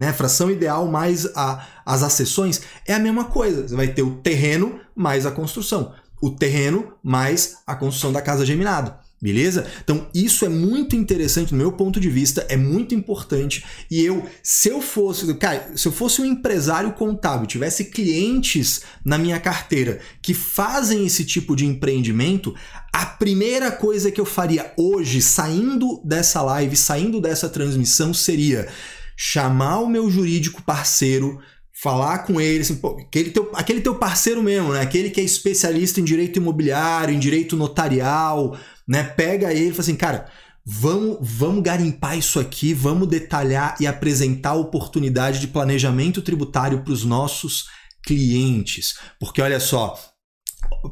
Né? 0.00 0.12
Fração 0.14 0.50
ideal 0.50 0.86
mais 0.86 1.26
a, 1.36 1.66
as 1.84 2.02
acessões? 2.02 2.62
É 2.86 2.94
a 2.94 2.98
mesma 2.98 3.24
coisa. 3.24 3.68
Você 3.68 3.76
vai 3.76 3.88
ter 3.88 4.02
o 4.02 4.16
terreno 4.16 4.80
mais 4.94 5.26
a 5.26 5.30
construção. 5.30 5.94
O 6.22 6.30
terreno 6.30 6.94
mais 7.02 7.58
a 7.66 7.74
construção 7.74 8.12
da 8.12 8.22
casa 8.22 8.46
geminada. 8.46 8.98
Beleza? 9.22 9.66
Então, 9.84 10.08
isso 10.14 10.46
é 10.46 10.48
muito 10.48 10.96
interessante, 10.96 11.52
no 11.52 11.58
meu 11.58 11.72
ponto 11.72 12.00
de 12.00 12.08
vista, 12.08 12.46
é 12.48 12.56
muito 12.56 12.94
importante. 12.94 13.62
E 13.90 14.02
eu, 14.02 14.26
se 14.42 14.70
eu 14.70 14.80
fosse, 14.80 15.34
cara, 15.34 15.72
se 15.76 15.86
eu 15.86 15.92
fosse 15.92 16.22
um 16.22 16.24
empresário 16.24 16.92
contábil, 16.92 17.46
tivesse 17.46 17.84
clientes 17.84 18.80
na 19.04 19.18
minha 19.18 19.38
carteira 19.38 20.00
que 20.22 20.32
fazem 20.32 21.04
esse 21.04 21.22
tipo 21.22 21.54
de 21.54 21.66
empreendimento, 21.66 22.54
a 22.90 23.04
primeira 23.04 23.70
coisa 23.70 24.10
que 24.10 24.20
eu 24.20 24.24
faria 24.24 24.72
hoje, 24.78 25.20
saindo 25.20 26.00
dessa 26.02 26.40
live, 26.40 26.74
saindo 26.74 27.20
dessa 27.20 27.46
transmissão, 27.46 28.14
seria 28.14 28.68
chamar 29.14 29.80
o 29.80 29.88
meu 29.88 30.10
jurídico 30.10 30.62
parceiro, 30.62 31.38
falar 31.82 32.20
com 32.20 32.40
ele, 32.40 32.60
assim, 32.60 32.76
pô, 32.76 32.98
aquele, 32.98 33.30
teu, 33.30 33.50
aquele 33.54 33.82
teu 33.82 33.94
parceiro 33.94 34.42
mesmo, 34.42 34.72
né? 34.72 34.80
Aquele 34.80 35.10
que 35.10 35.20
é 35.20 35.24
especialista 35.24 36.00
em 36.00 36.04
direito 36.04 36.38
imobiliário, 36.38 37.14
em 37.14 37.18
direito 37.18 37.54
notarial 37.54 38.58
né? 38.90 39.04
Pega 39.04 39.52
ele 39.52 39.68
e 39.68 39.70
fala 39.70 39.82
assim, 39.82 39.94
cara, 39.94 40.28
vamos, 40.66 41.18
vamos 41.20 41.62
garimpar 41.62 42.18
isso 42.18 42.40
aqui, 42.40 42.74
vamos 42.74 43.06
detalhar 43.06 43.76
e 43.78 43.86
apresentar 43.86 44.50
a 44.50 44.54
oportunidade 44.54 45.38
de 45.38 45.46
planejamento 45.46 46.20
tributário 46.20 46.82
para 46.82 46.92
os 46.92 47.04
nossos 47.04 47.66
clientes. 48.04 48.98
Porque 49.20 49.40
olha 49.40 49.60
só, 49.60 49.96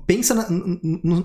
pensa 0.07 0.33
na, 0.33 0.47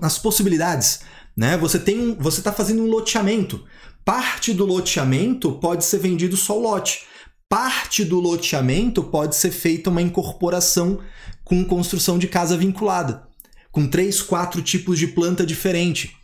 nas 0.02 0.18
possibilidades, 0.18 1.02
né? 1.38 1.56
Você 1.58 1.78
tem, 1.78 2.16
você 2.16 2.40
está 2.40 2.52
fazendo 2.52 2.82
um 2.82 2.90
loteamento. 2.90 3.64
Parte 4.04 4.52
do 4.52 4.66
loteamento 4.66 5.52
pode 5.60 5.86
ser 5.86 6.00
vendido 6.00 6.36
só 6.36 6.58
o 6.58 6.62
lote. 6.62 7.04
Parte 7.48 8.04
do 8.04 8.20
loteamento 8.20 9.04
pode 9.04 9.36
ser 9.36 9.52
feita 9.52 9.92
uma 9.92 10.02
incorporação 10.02 11.00
com 11.44 11.64
construção 11.64 12.18
de 12.18 12.28
casa 12.28 12.58
vinculada, 12.58 13.28
com 13.72 13.86
três, 13.86 14.24
quatro 14.24 14.60
tipos 14.60 14.98
de 14.98 15.06
planta 15.06 15.46
diferente. 15.46 16.18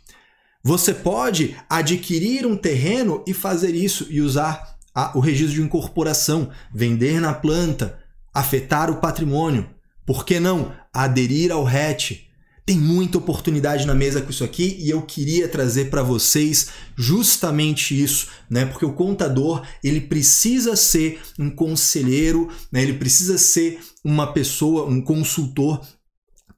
Você 0.62 0.92
pode 0.92 1.56
adquirir 1.68 2.46
um 2.46 2.56
terreno 2.56 3.24
e 3.26 3.32
fazer 3.32 3.74
isso 3.74 4.06
e 4.10 4.20
usar 4.20 4.76
a, 4.94 5.16
o 5.16 5.20
registro 5.20 5.54
de 5.54 5.62
incorporação, 5.62 6.50
vender 6.74 7.18
na 7.18 7.32
planta, 7.32 7.98
afetar 8.32 8.90
o 8.90 9.00
patrimônio. 9.00 9.68
Por 10.04 10.24
que 10.24 10.38
não 10.38 10.72
aderir 10.92 11.50
ao 11.50 11.64
RET? 11.64 12.26
Tem 12.66 12.76
muita 12.78 13.18
oportunidade 13.18 13.86
na 13.86 13.94
mesa 13.94 14.20
com 14.20 14.30
isso 14.30 14.44
aqui 14.44 14.76
e 14.78 14.90
eu 14.90 15.02
queria 15.02 15.48
trazer 15.48 15.90
para 15.90 16.02
vocês 16.02 16.68
justamente 16.94 18.00
isso, 18.00 18.28
né? 18.48 18.66
Porque 18.66 18.84
o 18.84 18.92
contador 18.92 19.66
ele 19.82 20.00
precisa 20.00 20.76
ser 20.76 21.20
um 21.38 21.50
conselheiro, 21.50 22.48
né? 22.70 22.82
Ele 22.82 22.94
precisa 22.94 23.38
ser 23.38 23.80
uma 24.04 24.32
pessoa, 24.32 24.86
um 24.86 25.00
consultor 25.00 25.80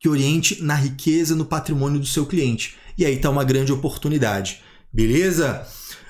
que 0.02 0.08
oriente 0.08 0.60
na 0.60 0.74
riqueza, 0.74 1.36
no 1.36 1.44
patrimônio 1.44 2.00
do 2.00 2.06
seu 2.06 2.26
cliente. 2.26 2.76
E 2.98 3.06
aí 3.06 3.18
tá 3.18 3.30
uma 3.30 3.44
grande 3.44 3.72
oportunidade, 3.72 4.60
beleza? 4.92 5.64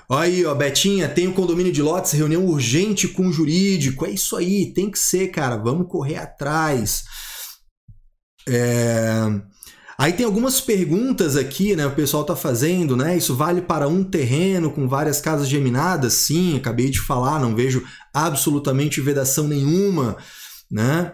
Olha 0.09 0.23
aí, 0.23 0.47
ó, 0.47 0.55
Betinha, 0.55 1.11
tem 1.11 1.29
um 1.29 1.33
condomínio 1.33 1.71
de 1.71 1.83
lotes, 1.83 2.13
reunião 2.13 2.47
urgente 2.47 3.07
com 3.07 3.27
o 3.27 3.33
jurídico. 3.33 4.07
É 4.07 4.11
isso 4.11 4.35
aí, 4.35 4.73
tem 4.73 4.91
que 4.91 4.99
ser, 4.99 5.29
cara. 5.29 5.57
Vamos 5.57 5.89
correr 5.89 6.17
atrás. 6.17 7.05
É... 8.49 9.13
Aí 9.99 10.15
tem 10.15 10.25
algumas 10.25 10.59
perguntas 10.59 11.37
aqui, 11.37 11.77
né? 11.77 11.87
O 11.87 11.95
pessoal 11.95 12.25
tá 12.25 12.35
fazendo, 12.35 12.97
né? 12.97 13.17
Isso 13.17 13.37
vale 13.37 13.61
para 13.61 13.89
um 13.89 14.03
terreno 14.03 14.73
com 14.73 14.89
várias 14.89 15.21
casas 15.21 15.49
geminadas? 15.49 16.15
Sim, 16.15 16.57
acabei 16.57 16.89
de 16.89 17.01
falar, 17.01 17.39
não 17.39 17.55
vejo 17.55 17.85
absolutamente 18.13 19.03
vedação 19.03 19.47
nenhuma, 19.47 20.17
né? 20.71 21.13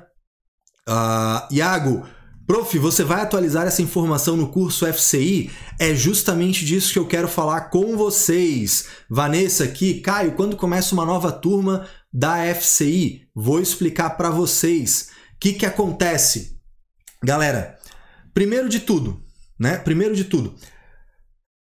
Uh, 0.89 1.55
Iago, 1.55 2.07
prof, 2.49 2.77
você 2.79 3.05
vai 3.05 3.21
atualizar 3.21 3.69
essa 3.69 3.81
informação 3.81 4.37
no 4.37 4.49
curso 4.49 4.93
FCI? 4.93 5.53
É 5.79 5.95
justamente 5.95 6.65
disso 6.65 6.93
que 6.93 6.99
eu 6.99 7.07
quero 7.07 7.29
falar 7.29 7.71
com 7.71 7.97
vocês. 7.97 8.89
Vanessa 9.09 9.63
aqui, 9.63 10.01
Caio, 10.01 10.33
quando 10.33 10.57
começa 10.57 10.93
uma 10.95 11.07
nova 11.07 11.31
turma 11.31 11.87
da 12.13 12.39
FCI? 12.53 13.29
Vou 13.33 13.61
explicar 13.61 14.11
para 14.17 14.31
vocês. 14.31 15.11
O 15.37 15.39
que, 15.39 15.53
que 15.53 15.67
acontece? 15.67 16.59
Galera, 17.23 17.79
Primeiro 18.39 18.69
de 18.69 18.79
tudo, 18.79 19.21
né? 19.59 19.79
Primeiro 19.79 20.15
de 20.15 20.23
tudo, 20.23 20.55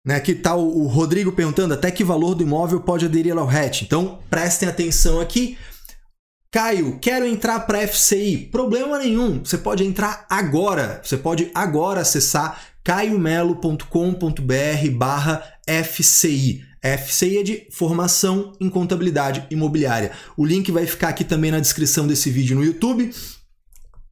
né? 0.07 0.15
Aqui 0.15 0.31
está 0.31 0.55
o, 0.55 0.85
o 0.85 0.87
Rodrigo 0.87 1.33
perguntando 1.33 1.75
até 1.75 1.91
que 1.91 2.05
valor 2.05 2.37
do 2.37 2.45
imóvel 2.45 2.79
pode 2.79 3.05
aderir 3.05 3.37
ao 3.37 3.47
RET. 3.47 3.83
Então, 3.83 4.21
prestem 4.31 4.69
atenção 4.69 5.21
aqui. 5.21 5.59
Caio, 6.51 6.99
quero 6.99 7.27
entrar 7.27 7.61
para 7.61 7.87
FCI. 7.87 8.49
Problema 8.51 8.99
nenhum, 8.99 9.45
você 9.45 9.59
pode 9.59 9.85
entrar 9.85 10.25
agora. 10.31 10.99
Você 11.05 11.19
pode 11.19 11.51
agora 11.55 12.01
acessar 12.01 12.59
caiomelo.com.br 12.83 14.91
barra 14.97 15.43
FCI. 15.67 16.65
FCI 16.81 17.39
é 17.39 17.43
de 17.43 17.69
Formação 17.71 18.55
em 18.59 18.71
Contabilidade 18.71 19.47
Imobiliária. 19.51 20.13
O 20.39 20.47
link 20.47 20.73
vai 20.73 20.87
ficar 20.87 21.09
aqui 21.09 21.23
também 21.23 21.51
na 21.51 21.61
descrição 21.61 22.07
desse 22.07 22.31
vídeo 22.31 22.57
no 22.57 22.65
YouTube. 22.65 23.15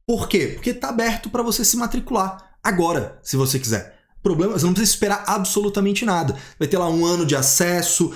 Por 0.05 0.29
quê? 0.29 0.51
Porque 0.53 0.69
está 0.69 0.89
aberto 0.89 1.31
para 1.31 1.41
você 1.41 1.65
se 1.65 1.75
matricular 1.75 2.51
agora, 2.63 3.17
se 3.23 3.35
você 3.35 3.57
quiser. 3.57 3.97
Problema, 4.21 4.53
você 4.53 4.65
não 4.65 4.73
precisa 4.73 4.93
esperar 4.93 5.23
absolutamente 5.25 6.05
nada. 6.05 6.35
Vai 6.59 6.67
ter 6.67 6.77
lá 6.77 6.87
um 6.87 7.03
ano 7.03 7.25
de 7.25 7.35
acesso, 7.35 8.13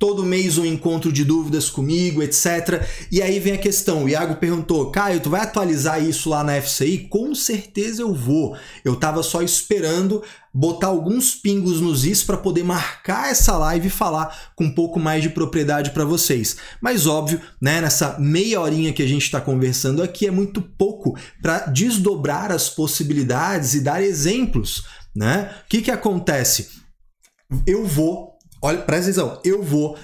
todo 0.00 0.24
mês 0.24 0.56
um 0.56 0.64
encontro 0.64 1.12
de 1.12 1.26
dúvidas 1.26 1.68
comigo, 1.68 2.22
etc. 2.22 2.82
E 3.12 3.20
aí 3.20 3.38
vem 3.38 3.52
a 3.52 3.58
questão, 3.58 4.04
o 4.04 4.08
Iago 4.08 4.36
perguntou, 4.36 4.90
Caio, 4.90 5.20
tu 5.20 5.28
vai 5.28 5.42
atualizar 5.42 6.02
isso 6.02 6.30
lá 6.30 6.42
na 6.42 6.60
FCI? 6.60 7.06
Com 7.10 7.34
certeza 7.34 8.00
eu 8.00 8.14
vou. 8.14 8.56
Eu 8.82 8.96
tava 8.96 9.22
só 9.22 9.42
esperando 9.42 10.22
botar 10.52 10.86
alguns 10.86 11.34
pingos 11.34 11.82
nos 11.82 12.06
is 12.06 12.24
para 12.24 12.38
poder 12.38 12.64
marcar 12.64 13.30
essa 13.30 13.56
live 13.58 13.88
e 13.88 13.90
falar 13.90 14.52
com 14.56 14.64
um 14.64 14.74
pouco 14.74 14.98
mais 14.98 15.22
de 15.22 15.28
propriedade 15.28 15.90
para 15.90 16.04
vocês. 16.04 16.56
Mas 16.80 17.06
óbvio, 17.06 17.38
né, 17.60 17.82
nessa 17.82 18.18
meia 18.18 18.58
horinha 18.58 18.94
que 18.94 19.02
a 19.02 19.06
gente 19.06 19.22
está 19.22 19.40
conversando 19.40 20.02
aqui 20.02 20.26
é 20.26 20.30
muito 20.30 20.62
pouco 20.62 21.14
para 21.42 21.66
desdobrar 21.66 22.50
as 22.50 22.70
possibilidades 22.70 23.74
e 23.74 23.80
dar 23.82 24.02
exemplos, 24.02 24.84
né? 25.14 25.54
O 25.66 25.68
que 25.68 25.82
que 25.82 25.90
acontece? 25.90 26.70
Eu 27.66 27.84
vou 27.84 28.29
Olha, 28.62 28.78
presta 28.78 29.10
atenção, 29.10 29.40
eu 29.44 29.62
vou 29.62 29.96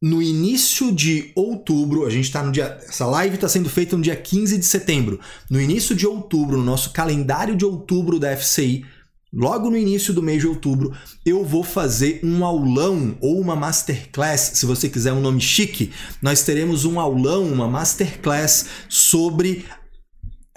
no 0.00 0.22
início 0.22 0.92
de 0.92 1.32
outubro, 1.34 2.06
a 2.06 2.10
gente 2.10 2.24
está 2.24 2.42
no 2.42 2.52
dia. 2.52 2.78
Essa 2.88 3.04
live 3.04 3.34
está 3.34 3.48
sendo 3.48 3.68
feita 3.68 3.96
no 3.96 4.02
dia 4.02 4.16
15 4.16 4.56
de 4.56 4.64
setembro. 4.64 5.20
No 5.50 5.60
início 5.60 5.94
de 5.94 6.06
outubro, 6.06 6.56
no 6.56 6.64
nosso 6.64 6.92
calendário 6.92 7.56
de 7.56 7.64
outubro 7.64 8.18
da 8.18 8.34
FCI, 8.36 8.84
logo 9.32 9.68
no 9.68 9.76
início 9.76 10.14
do 10.14 10.22
mês 10.22 10.40
de 10.40 10.46
outubro, 10.46 10.96
eu 11.26 11.44
vou 11.44 11.64
fazer 11.64 12.20
um 12.22 12.44
aulão 12.44 13.18
ou 13.20 13.40
uma 13.40 13.56
masterclass, 13.56 14.52
se 14.54 14.64
você 14.64 14.88
quiser 14.88 15.12
um 15.12 15.20
nome 15.20 15.40
chique. 15.40 15.92
Nós 16.22 16.42
teremos 16.42 16.84
um 16.84 17.00
aulão, 17.00 17.44
uma 17.44 17.68
masterclass 17.68 18.66
sobre 18.88 19.66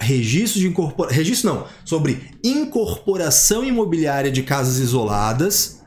registro 0.00 0.60
de 0.60 0.68
incorporação. 0.68 1.16
Registro 1.16 1.52
não, 1.52 1.66
sobre 1.84 2.30
incorporação 2.44 3.64
imobiliária 3.64 4.30
de 4.30 4.42
casas 4.44 4.78
isoladas 4.78 5.81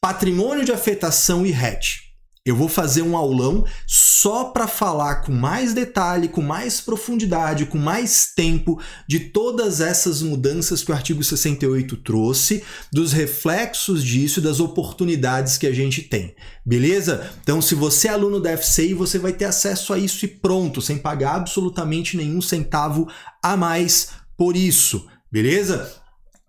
patrimônio 0.00 0.64
de 0.64 0.72
afetação 0.72 1.44
e 1.44 1.50
RET. 1.50 2.06
Eu 2.46 2.54
vou 2.54 2.68
fazer 2.68 3.02
um 3.02 3.16
aulão 3.16 3.66
só 3.88 4.44
para 4.44 4.68
falar 4.68 5.16
com 5.16 5.32
mais 5.32 5.74
detalhe, 5.74 6.28
com 6.28 6.40
mais 6.40 6.80
profundidade, 6.80 7.66
com 7.66 7.76
mais 7.76 8.32
tempo 8.36 8.80
de 9.08 9.18
todas 9.18 9.80
essas 9.80 10.22
mudanças 10.22 10.84
que 10.84 10.92
o 10.92 10.94
artigo 10.94 11.24
68 11.24 11.96
trouxe, 11.96 12.62
dos 12.92 13.12
reflexos 13.12 14.04
disso 14.04 14.38
e 14.38 14.42
das 14.44 14.60
oportunidades 14.60 15.58
que 15.58 15.66
a 15.66 15.72
gente 15.72 16.02
tem. 16.02 16.36
Beleza? 16.64 17.28
Então, 17.42 17.60
se 17.60 17.74
você 17.74 18.06
é 18.06 18.12
aluno 18.12 18.38
da 18.38 18.56
FCI, 18.56 18.94
você 18.94 19.18
vai 19.18 19.32
ter 19.32 19.46
acesso 19.46 19.92
a 19.92 19.98
isso 19.98 20.24
e 20.24 20.28
pronto, 20.28 20.80
sem 20.80 20.98
pagar 20.98 21.34
absolutamente 21.34 22.16
nenhum 22.16 22.40
centavo 22.40 23.08
a 23.42 23.56
mais 23.56 24.10
por 24.36 24.56
isso. 24.56 25.04
Beleza? 25.32 26.05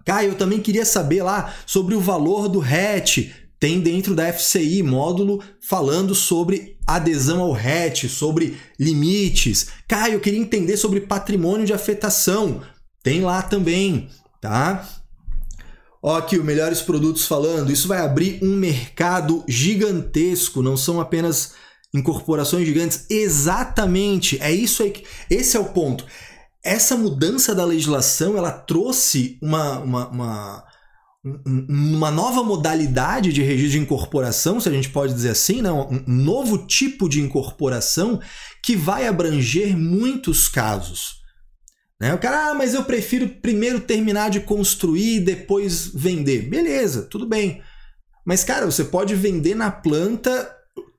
Caio, 0.08 0.30
eu 0.30 0.36
também 0.36 0.62
queria 0.62 0.86
saber 0.86 1.22
lá 1.22 1.54
sobre 1.66 1.94
o 1.94 2.00
valor 2.00 2.48
do 2.48 2.60
RET 2.60 3.30
tem 3.60 3.82
dentro 3.82 4.16
da 4.16 4.32
FCI 4.32 4.82
módulo 4.84 5.44
falando 5.60 6.16
sobre 6.16 6.78
adesão 6.86 7.42
ao 7.42 7.52
RET, 7.52 8.08
sobre 8.08 8.58
limites. 8.80 9.68
Caio, 9.86 10.14
eu 10.14 10.20
queria 10.22 10.40
entender 10.40 10.78
sobre 10.78 11.02
patrimônio 11.02 11.66
de 11.66 11.74
afetação. 11.74 12.62
Tem 13.04 13.20
lá 13.20 13.42
também, 13.42 14.10
tá? 14.40 14.88
Ó, 16.02 16.16
aqui, 16.16 16.38
o 16.38 16.44
Melhores 16.44 16.82
Produtos 16.82 17.26
falando. 17.26 17.70
Isso 17.70 17.90
vai 17.90 18.00
abrir 18.00 18.40
um 18.42 18.56
mercado 18.56 19.44
gigantesco, 19.46 20.62
não 20.62 20.78
são 20.78 21.02
apenas 21.02 21.54
incorporações 21.94 22.66
gigantes. 22.66 23.06
Exatamente, 23.10 24.42
é 24.42 24.54
isso 24.54 24.84
aí. 24.84 24.92
Que, 24.92 25.04
esse 25.30 25.58
é 25.58 25.60
o 25.60 25.66
ponto. 25.66 26.06
Essa 26.68 26.98
mudança 26.98 27.56
da 27.56 27.64
legislação, 27.64 28.38
ela 28.38 28.52
trouxe 28.52 29.40
uma, 29.42 29.80
uma, 29.80 30.08
uma 30.10 30.64
uma 31.46 32.12
nova 32.12 32.44
modalidade 32.44 33.34
de 33.34 33.42
registro 33.42 33.72
de 33.72 33.80
incorporação, 33.80 34.60
se 34.60 34.70
a 34.70 34.72
gente 34.72 34.90
pode 34.90 35.14
dizer 35.14 35.32
assim, 35.32 35.62
né? 35.62 35.72
um 35.72 36.04
novo 36.08 36.60
tipo 36.60 37.10
de 37.10 37.20
incorporação 37.20 38.22
que 38.64 38.76
vai 38.76 39.08
abranger 39.08 39.76
muitos 39.76 40.48
casos. 40.48 41.18
Né? 42.00 42.14
O 42.14 42.20
cara, 42.20 42.52
ah, 42.52 42.54
mas 42.54 42.74
eu 42.74 42.84
prefiro 42.84 43.28
primeiro 43.28 43.80
terminar 43.80 44.30
de 44.30 44.40
construir 44.40 45.16
e 45.16 45.20
depois 45.20 45.88
vender. 45.94 46.50
Beleza, 46.50 47.04
tudo 47.04 47.28
bem. 47.28 47.62
Mas, 48.26 48.44
cara, 48.44 48.66
você 48.66 48.84
pode 48.84 49.16
vender 49.16 49.56
na 49.56 49.72
planta, 49.72 50.56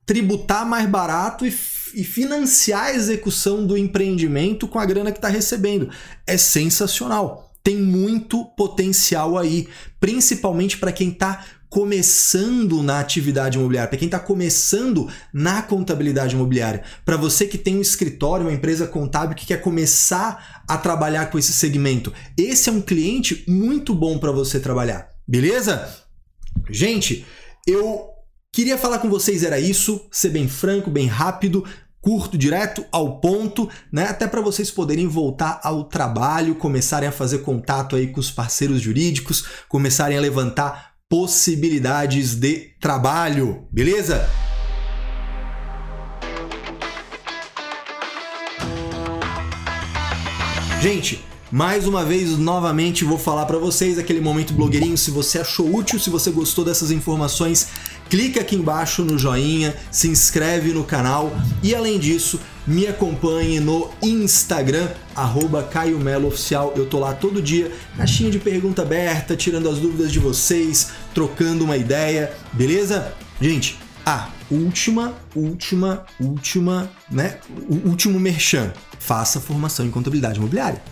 tributar 0.08 0.66
mais 0.66 0.88
barato 0.88 1.46
e, 1.46 1.54
e 1.94 2.02
financiar 2.02 2.86
a 2.86 2.94
execução 2.94 3.66
do 3.66 3.76
empreendimento 3.76 4.66
com 4.66 4.78
a 4.78 4.86
grana 4.86 5.12
que 5.12 5.18
está 5.18 5.28
recebendo. 5.28 5.90
É 6.26 6.38
sensacional 6.38 7.44
tem 7.62 7.76
muito 7.76 8.46
potencial 8.56 9.36
aí, 9.36 9.68
principalmente 10.00 10.78
para 10.78 10.90
quem 10.90 11.10
está 11.10 11.44
começando 11.68 12.82
na 12.82 12.98
atividade 12.98 13.58
imobiliária, 13.58 13.90
para 13.90 13.98
quem 13.98 14.06
está 14.06 14.18
começando 14.18 15.06
na 15.34 15.60
contabilidade 15.60 16.34
imobiliária, 16.34 16.82
para 17.04 17.18
você 17.18 17.46
que 17.46 17.58
tem 17.58 17.76
um 17.76 17.82
escritório, 17.82 18.46
uma 18.46 18.54
empresa 18.54 18.86
contábil 18.86 19.36
que 19.36 19.44
quer 19.44 19.60
começar 19.60 20.62
a 20.66 20.78
trabalhar 20.78 21.26
com 21.26 21.38
esse 21.38 21.52
segmento, 21.52 22.10
esse 22.38 22.70
é 22.70 22.72
um 22.72 22.80
cliente 22.80 23.44
muito 23.46 23.94
bom 23.94 24.16
para 24.18 24.32
você 24.32 24.58
trabalhar, 24.58 25.10
beleza? 25.26 25.94
Gente, 26.70 27.26
eu 27.66 28.08
queria 28.52 28.78
falar 28.78 28.98
com 28.98 29.08
vocês 29.08 29.42
era 29.42 29.60
isso, 29.60 30.06
ser 30.10 30.30
bem 30.30 30.48
franco, 30.48 30.90
bem 30.90 31.06
rápido 31.06 31.64
curto, 32.00 32.38
direto 32.38 32.86
ao 32.92 33.20
ponto, 33.20 33.68
né? 33.92 34.04
Até 34.04 34.26
para 34.26 34.40
vocês 34.40 34.70
poderem 34.70 35.06
voltar 35.06 35.60
ao 35.62 35.84
trabalho, 35.84 36.54
começarem 36.54 37.08
a 37.08 37.12
fazer 37.12 37.38
contato 37.38 37.96
aí 37.96 38.06
com 38.06 38.20
os 38.20 38.30
parceiros 38.30 38.80
jurídicos, 38.80 39.44
começarem 39.68 40.16
a 40.16 40.20
levantar 40.20 40.94
possibilidades 41.08 42.34
de 42.34 42.70
trabalho, 42.80 43.66
beleza? 43.72 44.28
Gente, 50.80 51.24
Mais 51.50 51.86
uma 51.86 52.04
vez, 52.04 52.36
novamente, 52.36 53.06
vou 53.06 53.16
falar 53.16 53.46
para 53.46 53.56
vocês 53.56 53.98
aquele 53.98 54.20
momento 54.20 54.52
blogueirinho. 54.52 54.98
Se 54.98 55.10
você 55.10 55.38
achou 55.38 55.74
útil, 55.74 55.98
se 55.98 56.10
você 56.10 56.30
gostou 56.30 56.62
dessas 56.62 56.90
informações, 56.90 57.68
clica 58.08 58.40
aqui 58.40 58.56
embaixo 58.56 59.02
no 59.02 59.18
joinha, 59.18 59.74
se 59.90 60.08
inscreve 60.08 60.72
no 60.72 60.84
canal 60.84 61.32
e 61.62 61.74
além 61.74 61.98
disso, 61.98 62.40
me 62.66 62.86
acompanhe 62.86 63.60
no 63.60 63.90
Instagram, 64.02 64.88
arroba 65.16 65.62
Caio 65.62 65.98
Oficial. 66.26 66.74
Eu 66.76 66.86
tô 66.86 66.98
lá 66.98 67.14
todo 67.14 67.40
dia, 67.40 67.72
caixinha 67.96 68.30
de 68.30 68.38
pergunta 68.38 68.82
aberta, 68.82 69.34
tirando 69.34 69.68
as 69.68 69.78
dúvidas 69.78 70.12
de 70.12 70.18
vocês, 70.18 70.90
trocando 71.14 71.64
uma 71.64 71.76
ideia, 71.76 72.32
beleza? 72.52 73.14
Gente, 73.40 73.78
a 74.04 74.28
última, 74.50 75.14
última, 75.34 76.04
última, 76.20 76.90
né? 77.10 77.38
O 77.68 77.88
último 77.88 78.18
merchan. 78.20 78.72
Faça 78.98 79.40
formação 79.40 79.86
em 79.86 79.90
contabilidade 79.90 80.38
imobiliária. 80.38 80.82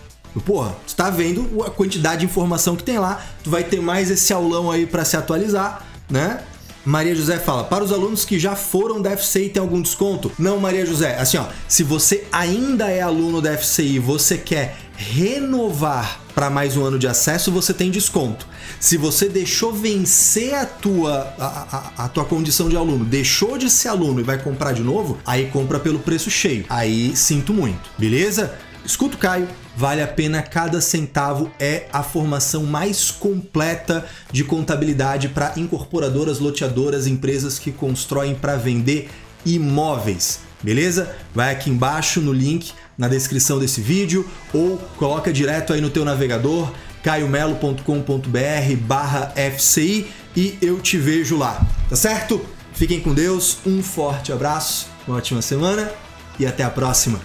Porra, 0.44 0.76
tu 0.86 0.94
tá 0.94 1.10
vendo 1.10 1.62
a 1.62 1.70
quantidade 1.70 2.20
de 2.20 2.26
informação 2.26 2.76
que 2.76 2.84
tem 2.84 2.98
lá, 2.98 3.24
tu 3.42 3.50
vai 3.50 3.64
ter 3.64 3.80
mais 3.80 4.10
esse 4.10 4.32
aulão 4.32 4.70
aí 4.70 4.86
para 4.86 5.04
se 5.04 5.16
atualizar, 5.16 5.84
né? 6.10 6.42
Maria 6.86 7.16
José 7.16 7.38
fala: 7.40 7.64
para 7.64 7.82
os 7.82 7.92
alunos 7.92 8.24
que 8.24 8.38
já 8.38 8.54
foram 8.54 9.02
da 9.02 9.16
FCI 9.16 9.48
tem 9.48 9.60
algum 9.60 9.82
desconto? 9.82 10.30
Não, 10.38 10.60
Maria 10.60 10.86
José. 10.86 11.16
Assim, 11.18 11.36
ó, 11.36 11.46
se 11.66 11.82
você 11.82 12.24
ainda 12.30 12.88
é 12.88 13.02
aluno 13.02 13.42
da 13.42 13.58
FCI 13.58 13.96
e 13.96 13.98
você 13.98 14.38
quer 14.38 14.76
renovar 14.96 16.20
para 16.34 16.48
mais 16.48 16.76
um 16.76 16.84
ano 16.84 16.98
de 16.98 17.06
acesso, 17.06 17.50
você 17.50 17.74
tem 17.74 17.90
desconto. 17.90 18.46
Se 18.78 18.96
você 18.96 19.28
deixou 19.28 19.72
vencer 19.72 20.54
a 20.54 20.66
tua, 20.66 21.34
a, 21.38 21.46
a, 21.46 22.04
a, 22.04 22.08
tua 22.08 22.24
condição 22.24 22.68
de 22.68 22.76
aluno, 22.76 23.04
deixou 23.04 23.56
de 23.56 23.70
ser 23.70 23.88
aluno 23.88 24.20
e 24.20 24.22
vai 24.22 24.38
comprar 24.38 24.72
de 24.72 24.82
novo, 24.82 25.18
aí 25.24 25.46
compra 25.46 25.78
pelo 25.80 25.98
preço 25.98 26.30
cheio. 26.30 26.66
Aí 26.68 27.16
sinto 27.16 27.54
muito, 27.54 27.90
beleza? 27.96 28.54
Escuta 28.86 29.16
o 29.16 29.18
Caio, 29.18 29.48
vale 29.76 30.00
a 30.00 30.06
pena 30.06 30.40
cada 30.40 30.80
centavo, 30.80 31.50
é 31.58 31.88
a 31.92 32.04
formação 32.04 32.62
mais 32.62 33.10
completa 33.10 34.06
de 34.30 34.44
contabilidade 34.44 35.28
para 35.28 35.52
incorporadoras, 35.56 36.38
loteadoras, 36.38 37.08
empresas 37.08 37.58
que 37.58 37.72
constroem 37.72 38.36
para 38.36 38.54
vender 38.54 39.10
imóveis. 39.44 40.38
Beleza? 40.62 41.16
Vai 41.34 41.52
aqui 41.52 41.68
embaixo 41.68 42.20
no 42.20 42.32
link 42.32 42.72
na 42.96 43.08
descrição 43.08 43.58
desse 43.58 43.80
vídeo 43.80 44.24
ou 44.54 44.78
coloca 44.96 45.32
direto 45.32 45.72
aí 45.72 45.80
no 45.80 45.90
teu 45.90 46.04
navegador 46.04 46.72
caiomelo.com.br 47.02 48.76
barra 48.82 49.34
FCI 49.34 50.06
e 50.36 50.56
eu 50.62 50.80
te 50.80 50.96
vejo 50.96 51.36
lá, 51.36 51.60
tá 51.90 51.96
certo? 51.96 52.40
Fiquem 52.72 53.00
com 53.00 53.12
Deus, 53.12 53.58
um 53.66 53.82
forte 53.82 54.32
abraço, 54.32 54.86
uma 55.08 55.16
ótima 55.16 55.42
semana 55.42 55.90
e 56.38 56.46
até 56.46 56.62
a 56.62 56.70
próxima! 56.70 57.20